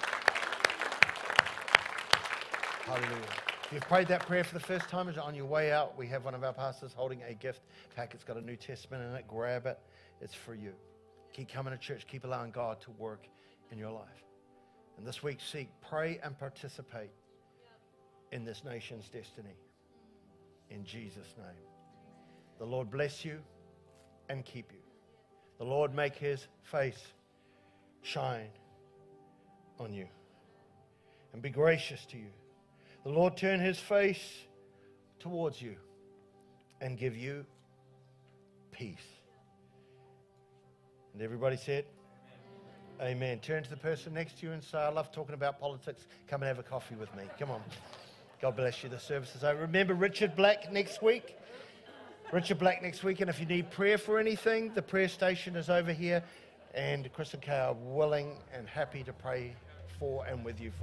Hallelujah. 2.86 3.16
If 3.64 3.72
you've 3.72 3.88
prayed 3.88 4.10
that 4.10 4.28
prayer 4.28 4.44
for 4.44 4.54
the 4.54 4.60
first 4.60 4.90
time, 4.90 5.08
on 5.08 5.34
your 5.34 5.46
way 5.46 5.72
out, 5.72 5.98
we 5.98 6.06
have 6.08 6.26
one 6.26 6.36
of 6.36 6.44
our 6.44 6.52
pastors 6.52 6.92
holding 6.94 7.22
a 7.24 7.34
gift 7.34 7.62
pack. 7.96 8.14
It's 8.14 8.26
got 8.26 8.36
a 8.36 8.42
New 8.42 8.58
Testament 8.58 9.02
in 9.10 9.16
it. 9.16 9.26
Grab 9.26 9.66
it. 9.68 9.80
It's 10.20 10.34
for 10.34 10.54
you. 10.54 10.74
Keep 11.32 11.48
coming 11.48 11.72
to 11.72 11.80
church. 11.80 12.06
Keep 12.06 12.26
allowing 12.26 12.52
God 12.52 12.82
to 12.82 12.92
work 12.92 13.26
in 13.72 13.78
your 13.78 13.92
life. 13.92 14.26
And 14.98 15.08
this 15.08 15.24
week, 15.24 15.40
seek, 15.40 15.70
pray, 15.90 16.20
and 16.22 16.38
participate 16.38 17.12
in 18.34 18.44
this 18.44 18.66
nation's 18.66 19.08
destiny. 19.08 19.56
In 20.70 20.84
Jesus' 20.84 21.34
name. 21.38 21.66
The 22.60 22.66
Lord 22.66 22.92
bless 22.92 23.24
you 23.24 23.40
and 24.28 24.44
keep 24.44 24.74
you. 24.74 24.80
The 25.58 25.66
Lord 25.66 25.96
make 25.96 26.16
his 26.16 26.48
face 26.64 27.02
shine 28.02 28.50
on 29.80 29.94
you 29.94 30.08
and 31.32 31.42
be 31.42 31.50
gracious 31.50 32.06
to 32.08 32.18
you 32.18 32.28
the 33.04 33.10
Lord 33.10 33.38
turn 33.38 33.60
his 33.60 33.80
face 33.80 34.43
towards 35.20 35.62
you 35.62 35.76
and 36.82 36.97
give 36.97 37.16
you 37.16 37.45
peace. 38.72 38.97
And 41.14 41.22
everybody 41.22 41.58
said, 41.58 41.86
Amen. 42.99 43.16
Amen. 43.16 43.39
Turn 43.39 43.64
to 43.64 43.70
the 43.70 43.78
person 43.78 44.14
next 44.14 44.39
to 44.39 44.47
you 44.47 44.51
and 44.51 44.64
say, 44.64 44.78
I 44.78 44.89
love 44.89 45.12
talking 45.12 45.34
about 45.34 45.60
politics. 45.60 46.08
Come 46.28 46.41
and 46.41 46.47
have 46.47 46.60
a 46.60 46.64
coffee 46.64 46.95
with 46.95 47.14
me. 47.16 47.24
Come 47.39 47.51
on. 47.51 47.62
God 48.41 48.56
bless 48.56 48.84
you. 48.84 48.89
The 48.89 48.99
service 48.99 49.36
is 49.36 49.43
over. 49.43 49.62
Remember 49.62 49.93
Richard 49.93 50.36
Black 50.36 50.72
next 50.72 51.01
week? 51.01 51.38
Richard 52.32 52.60
Black 52.60 52.82
next 52.82 53.04
week. 53.04 53.22
And 53.22 53.30
if 53.30 53.39
you 53.39 53.45
need 53.45 53.70
prayer 53.72 53.97
for 53.97 54.20
anything, 54.20 54.74
the 54.74 54.82
prayer 54.82 55.08
station 55.08 55.56
is 55.56 55.70
over 55.70 55.93
here. 55.93 56.24
And 56.74 57.12
Chris 57.14 57.34
and 57.34 57.41
Kay 57.41 57.60
are 57.60 57.74
willing 57.74 58.38
and 58.54 58.68
happy 58.68 59.04
to 59.04 59.14
pray 59.14 59.56
for 59.99 60.26
and 60.26 60.43
with 60.43 60.60
you. 60.60 60.72
For 60.72 60.82